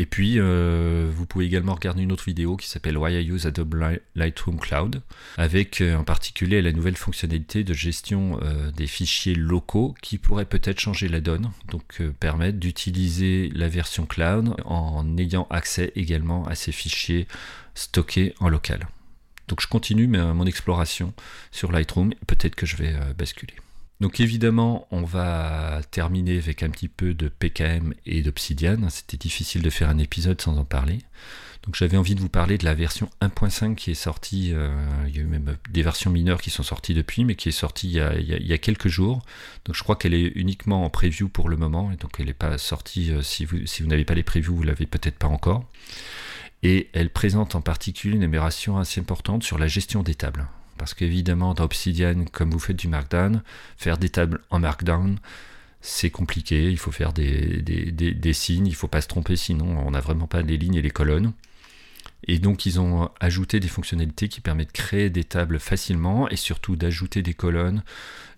Et 0.00 0.06
puis, 0.06 0.38
euh, 0.38 1.10
vous 1.12 1.26
pouvez 1.26 1.44
également 1.44 1.74
regarder 1.74 2.04
une 2.04 2.12
autre 2.12 2.22
vidéo 2.24 2.56
qui 2.56 2.68
s'appelle 2.68 2.96
Why 2.96 3.20
I 3.20 3.32
Use 3.32 3.46
Adobe 3.46 3.98
Lightroom 4.14 4.60
Cloud, 4.60 5.02
avec 5.36 5.80
euh, 5.80 5.96
en 5.96 6.04
particulier 6.04 6.62
la 6.62 6.70
nouvelle 6.70 6.96
fonctionnalité 6.96 7.64
de 7.64 7.74
gestion 7.74 8.38
euh, 8.42 8.70
des 8.70 8.86
fichiers 8.86 9.34
locaux 9.34 9.96
qui 10.00 10.16
pourrait 10.16 10.44
peut-être 10.44 10.78
changer 10.78 11.08
la 11.08 11.20
donne, 11.20 11.50
donc 11.68 12.00
permettre 12.20 12.58
d'utiliser 12.58 13.50
la 13.52 13.66
version 13.66 14.06
cloud 14.06 14.54
en 14.64 15.18
ayant 15.18 15.48
accès 15.50 15.90
également 15.96 16.46
à 16.46 16.54
ces 16.54 16.70
fichiers 16.70 17.26
stockés 17.74 18.34
en 18.38 18.48
local. 18.48 18.86
Donc 19.48 19.60
je 19.60 19.66
continue 19.66 20.06
mon 20.06 20.46
exploration 20.46 21.12
sur 21.50 21.72
Lightroom, 21.72 22.14
peut-être 22.28 22.54
que 22.54 22.66
je 22.66 22.76
vais 22.76 22.94
basculer. 23.18 23.54
Donc 24.00 24.20
évidemment, 24.20 24.86
on 24.90 25.02
va 25.02 25.80
terminer 25.90 26.38
avec 26.38 26.62
un 26.62 26.70
petit 26.70 26.88
peu 26.88 27.14
de 27.14 27.28
PKM 27.28 27.94
et 28.06 28.22
d'Obsidian. 28.22 28.88
C'était 28.90 29.16
difficile 29.16 29.62
de 29.62 29.70
faire 29.70 29.88
un 29.88 29.98
épisode 29.98 30.40
sans 30.40 30.56
en 30.56 30.64
parler. 30.64 31.00
Donc 31.64 31.74
j'avais 31.74 31.96
envie 31.96 32.14
de 32.14 32.20
vous 32.20 32.28
parler 32.28 32.56
de 32.56 32.64
la 32.64 32.74
version 32.74 33.10
1.5 33.20 33.74
qui 33.74 33.90
est 33.90 33.94
sortie, 33.94 34.52
euh, 34.54 34.70
il 35.08 35.16
y 35.16 35.18
a 35.18 35.22
eu 35.22 35.26
même 35.26 35.56
des 35.70 35.82
versions 35.82 36.10
mineures 36.10 36.40
qui 36.40 36.50
sont 36.50 36.62
sorties 36.62 36.94
depuis, 36.94 37.24
mais 37.24 37.34
qui 37.34 37.48
est 37.48 37.52
sortie 37.52 37.88
il 37.88 38.46
y 38.46 38.52
a, 38.52 38.58
quelques 38.58 38.88
jours. 38.88 39.22
Donc 39.64 39.74
je 39.74 39.82
crois 39.82 39.96
qu'elle 39.96 40.14
est 40.14 40.32
uniquement 40.34 40.84
en 40.84 40.90
preview 40.90 41.28
pour 41.28 41.48
le 41.48 41.56
moment, 41.56 41.90
et 41.90 41.96
donc 41.96 42.12
elle 42.20 42.26
n'est 42.26 42.32
pas 42.32 42.56
sortie, 42.58 43.10
euh, 43.10 43.22
si 43.22 43.44
vous, 43.44 43.58
n'avez 43.86 44.04
pas 44.04 44.14
les 44.14 44.22
previews, 44.22 44.54
vous 44.54 44.62
l'avez 44.62 44.86
peut-être 44.86 45.18
pas 45.18 45.26
encore. 45.26 45.64
Et 46.62 46.88
elle 46.92 47.10
présente 47.10 47.54
en 47.54 47.60
particulier 47.60 48.16
une 48.16 48.24
amélioration 48.24 48.78
assez 48.78 49.00
importante 49.00 49.42
sur 49.42 49.58
la 49.58 49.66
gestion 49.66 50.02
des 50.02 50.14
tables. 50.14 50.46
Parce 50.78 50.94
qu'évidemment, 50.94 51.54
dans 51.54 51.64
Obsidian, 51.64 52.24
comme 52.32 52.50
vous 52.50 52.58
faites 52.58 52.76
du 52.76 52.88
Markdown, 52.88 53.42
faire 53.76 53.98
des 53.98 54.08
tables 54.08 54.40
en 54.50 54.60
Markdown, 54.60 55.18
c'est 55.80 56.10
compliqué. 56.10 56.70
Il 56.70 56.78
faut 56.78 56.92
faire 56.92 57.12
des, 57.12 58.32
signes, 58.32 58.66
il 58.66 58.70
ne 58.70 58.76
faut 58.76 58.88
pas 58.88 59.00
se 59.00 59.08
tromper, 59.08 59.36
sinon 59.36 59.78
on 59.86 59.90
n'a 59.90 60.00
vraiment 60.00 60.26
pas 60.26 60.42
les 60.42 60.56
lignes 60.56 60.76
et 60.76 60.82
les 60.82 60.90
colonnes. 60.90 61.32
Et 62.26 62.38
donc 62.38 62.66
ils 62.66 62.80
ont 62.80 63.10
ajouté 63.20 63.60
des 63.60 63.68
fonctionnalités 63.68 64.28
qui 64.28 64.40
permettent 64.40 64.68
de 64.68 64.72
créer 64.72 65.08
des 65.08 65.24
tables 65.24 65.60
facilement 65.60 66.28
et 66.28 66.36
surtout 66.36 66.74
d'ajouter 66.74 67.22
des 67.22 67.34
colonnes, 67.34 67.84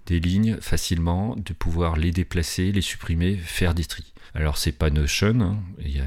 des 0.07 0.21
lignes 0.21 0.57
facilement, 0.61 1.37
de 1.37 1.53
pouvoir 1.53 1.97
les 1.97 2.11
déplacer, 2.11 2.73
les 2.73 2.81
supprimer, 2.81 3.37
faire 3.37 3.75
des 3.75 3.85
tris. 3.85 4.13
Alors 4.35 4.59
c'est 4.59 4.73
pas 4.73 4.91
Notion, 4.91 5.41
hein, 5.41 5.59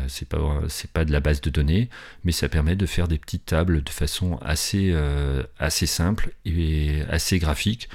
c'est 0.08 0.28
pas 0.28 1.06
de 1.06 1.12
la 1.12 1.20
base 1.20 1.42
de 1.42 1.50
données, 1.50 1.90
mais 2.24 2.32
ça 2.32 2.48
permet 2.48 2.76
de 2.76 2.86
faire 2.86 3.08
des 3.08 3.18
petites 3.18 3.46
tables 3.46 3.84
de 3.84 3.90
façon 3.90 4.38
assez 4.42 4.92
euh, 4.92 5.44
simple 5.70 6.32
et 6.46 7.02
assez 7.10 7.40
graphique. 7.40 7.90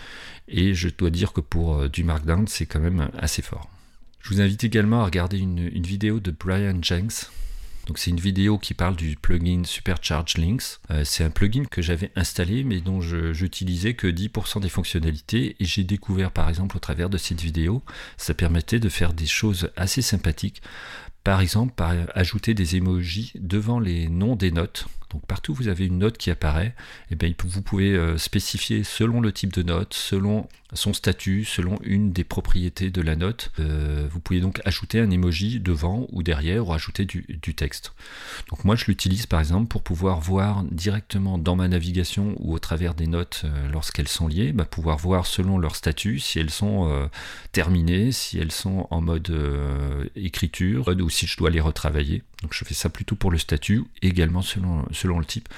Et 0.49 0.75
je 0.75 0.89
dois 0.89 1.11
dire 1.11 1.33
que 1.33 1.41
pour 1.41 1.77
euh, 1.77 1.89
du 1.89 2.05
Markdown, 2.05 2.47
c'est 2.47 2.67
quand 2.67 2.81
même 2.81 3.11
assez 3.19 3.43
fort. 3.43 3.71
Je 4.21 4.35
vous 4.35 4.41
invite 4.41 4.65
également 4.65 5.03
à 5.03 5.05
regarder 5.05 5.39
une, 5.39 5.71
une 5.73 5.87
vidéo 5.87 6.21
de 6.21 6.31
Brian 6.31 6.79
Jenks 6.83 7.31
donc 7.89 7.99
c'est 7.99 8.11
une 8.11 8.21
vidéo 8.21 8.59
qui 8.59 8.75
parle 8.75 8.97
du 8.97 9.17
plugin 9.17 9.63
Supercharge 9.65 10.37
Links. 10.37 10.79
Euh, 10.91 11.05
c'est 11.05 11.25
un 11.25 11.31
plugin 11.31 11.65
que 11.65 11.81
j'avais 11.81 12.13
installé 12.17 12.63
mais 12.63 12.81
dont 12.81 13.01
je 13.01 13.33
n'utilisais 13.43 13.95
que 13.95 14.07
10% 14.07 14.61
des 14.61 14.69
fonctionnalités 14.69 15.57
et 15.59 15.65
j'ai 15.65 15.85
découvert 15.85 16.31
par 16.31 16.51
exemple 16.51 16.77
au 16.77 16.81
travers 16.81 17.09
de 17.09 17.17
cette 17.17 17.41
vidéo, 17.41 17.83
ça 18.19 18.35
permettait 18.35 18.79
de 18.79 18.91
faire 18.91 19.15
des 19.15 19.27
choses 19.27 19.71
assez 19.75 20.03
sympathiques. 20.03 20.61
Par 21.25 21.41
exemple, 21.41 21.73
par 21.75 21.95
ajouter 22.15 22.53
des 22.53 22.77
emojis 22.77 23.33
devant 23.37 23.81
les 23.81 24.09
noms 24.09 24.37
des 24.37 24.51
notes. 24.51 24.87
Donc 25.11 25.25
partout 25.27 25.53
où 25.53 25.55
vous 25.55 25.69
avez 25.69 25.87
une 25.87 25.99
note 25.99 26.19
qui 26.19 26.31
apparaît, 26.31 26.75
eh 27.11 27.15
bien, 27.15 27.33
vous 27.45 27.63
pouvez 27.63 27.95
euh, 27.95 28.19
spécifier 28.19 28.85
selon 28.85 29.21
le 29.21 29.33
type 29.33 29.53
de 29.53 29.63
note, 29.63 29.95
selon 29.95 30.47
son 30.75 30.93
statut, 30.93 31.47
selon 31.47 31.79
une 31.83 32.13
des 32.13 32.25
propriétés 32.25 32.91
de 32.91 33.01
la 33.01 33.17
note. 33.17 33.51
Euh, 33.59 34.07
vous 34.11 34.21
pouvez 34.21 34.41
donc 34.41 34.61
ajouter 34.67 35.01
un 35.01 35.11
emoji 35.11 35.61
devant 35.61 36.07
ou 36.13 36.23
derrière 36.23 36.69
ou 36.69 36.75
ajouter 36.75 37.07
du, 37.07 37.25
texte. 37.55 37.95
Donc 38.51 38.65
moi 38.65 38.77
je 38.77 38.85
l'utilise 38.85 39.25
par 39.25 39.41
exemple 39.41 39.69
pour 39.69 39.83
pouvoir 39.83 40.21
voir 40.21 40.63
directement 40.65 41.39
dans 41.39 41.57
ma 41.57 41.67
navigation 41.67 42.35
ou 42.39 42.53
au 42.53 42.59
travers 42.59 42.95
des 42.95 43.07
notes 43.07 43.43
euh, 43.45 43.71
lorsqu'elles 43.71 44.09
sont 44.09 44.29
liées, 44.29 44.53
bah, 44.53 44.67
pouvoir 44.67 44.99
voir 44.99 45.25
selon 45.25 45.57
leur 45.57 45.75
statut 45.75 46.19
si 46.19 46.39
elles 46.39 46.51
sont 46.51 47.09
terminées, 47.53 48.13
si 48.13 48.39
elles 48.39 48.53
sont 48.53 48.87
en 48.91 49.01
mode 49.01 49.33
écriture 50.17 50.89
ou 50.89 51.11
si 51.11 51.27
je 51.27 51.37
dois 51.39 51.49
les 51.49 51.61
retravailler. 51.61 52.23
Donc 52.43 52.55
je 52.55 52.65
fais 52.65 52.75
ça 52.75 52.89
plutôt 52.89 53.17
pour 53.17 53.31
le 53.31 53.39
statut, 53.39 53.85
également 54.01 54.43
selon, 54.43 54.85
selon 54.99 55.19
le 55.19 55.25
type. 55.25 55.49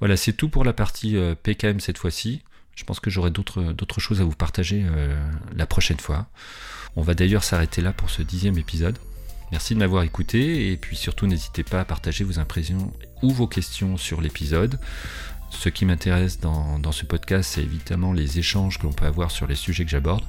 Voilà, 0.00 0.16
c'est 0.16 0.32
tout 0.32 0.48
pour 0.48 0.64
la 0.64 0.72
partie 0.72 1.16
euh, 1.16 1.34
PKM 1.34 1.80
cette 1.80 1.98
fois-ci. 1.98 2.42
Je 2.74 2.84
pense 2.84 3.00
que 3.00 3.10
j'aurai 3.10 3.30
d'autres 3.30 4.00
choses 4.00 4.20
à 4.20 4.24
vous 4.24 4.34
partager 4.34 4.84
euh, 4.84 5.16
la 5.54 5.66
prochaine 5.66 6.00
fois. 6.00 6.26
On 6.96 7.02
va 7.02 7.14
d'ailleurs 7.14 7.44
s'arrêter 7.44 7.80
là 7.80 7.92
pour 7.92 8.10
ce 8.10 8.22
dixième 8.22 8.58
épisode. 8.58 8.98
Merci 9.52 9.74
de 9.74 9.78
m'avoir 9.78 10.02
écouté 10.02 10.72
et 10.72 10.76
puis 10.76 10.96
surtout 10.96 11.26
n'hésitez 11.26 11.62
pas 11.62 11.80
à 11.80 11.84
partager 11.84 12.24
vos 12.24 12.38
impressions 12.38 12.92
ou 13.22 13.30
vos 13.30 13.46
questions 13.46 13.96
sur 13.96 14.20
l'épisode. 14.20 14.80
Ce 15.50 15.68
qui 15.68 15.84
m'intéresse 15.84 16.40
dans, 16.40 16.92
ce 16.92 17.04
podcast, 17.04 17.52
c'est 17.54 17.62
évidemment 17.62 18.12
les 18.12 18.38
échanges 18.38 18.78
que 18.78 18.84
l'on 18.84 18.92
peut 18.92 19.06
avoir 19.06 19.30
sur 19.30 19.46
les 19.46 19.54
sujets 19.54 19.84
que 19.84 19.90
j'aborde. 19.90 20.24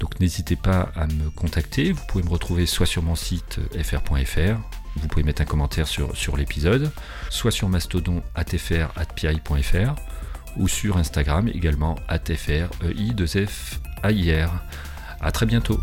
Donc 0.00 0.18
n'hésitez 0.20 0.56
pas 0.56 0.90
à 0.96 1.06
me 1.06 1.30
contacter. 1.30 1.92
Vous 1.92 2.02
pouvez 2.08 2.24
me 2.24 2.30
retrouver 2.30 2.64
soit 2.64 2.86
sur 2.86 3.02
mon 3.02 3.14
site 3.14 3.60
euh, 3.76 3.82
fr.fr, 3.82 4.58
vous 4.96 5.08
pouvez 5.08 5.22
mettre 5.22 5.42
un 5.42 5.46
commentaire 5.46 5.86
sur, 5.86 6.36
l'épisode, 6.36 6.90
soit 7.30 7.50
sur 7.50 7.68
Mastodon 7.68 8.22
atfr.pi.fr 8.34 9.94
ou 10.56 10.68
sur 10.68 10.96
Instagram 10.98 11.48
également 11.48 11.96
atfr, 12.08 12.68
e 12.82 12.92
i 12.94 13.14
2 13.14 13.26
f 13.26 13.80
a 14.02 14.10
i 14.10 14.32
r. 14.32 14.50
À 15.20 15.32
très 15.32 15.46
bientôt. 15.46 15.80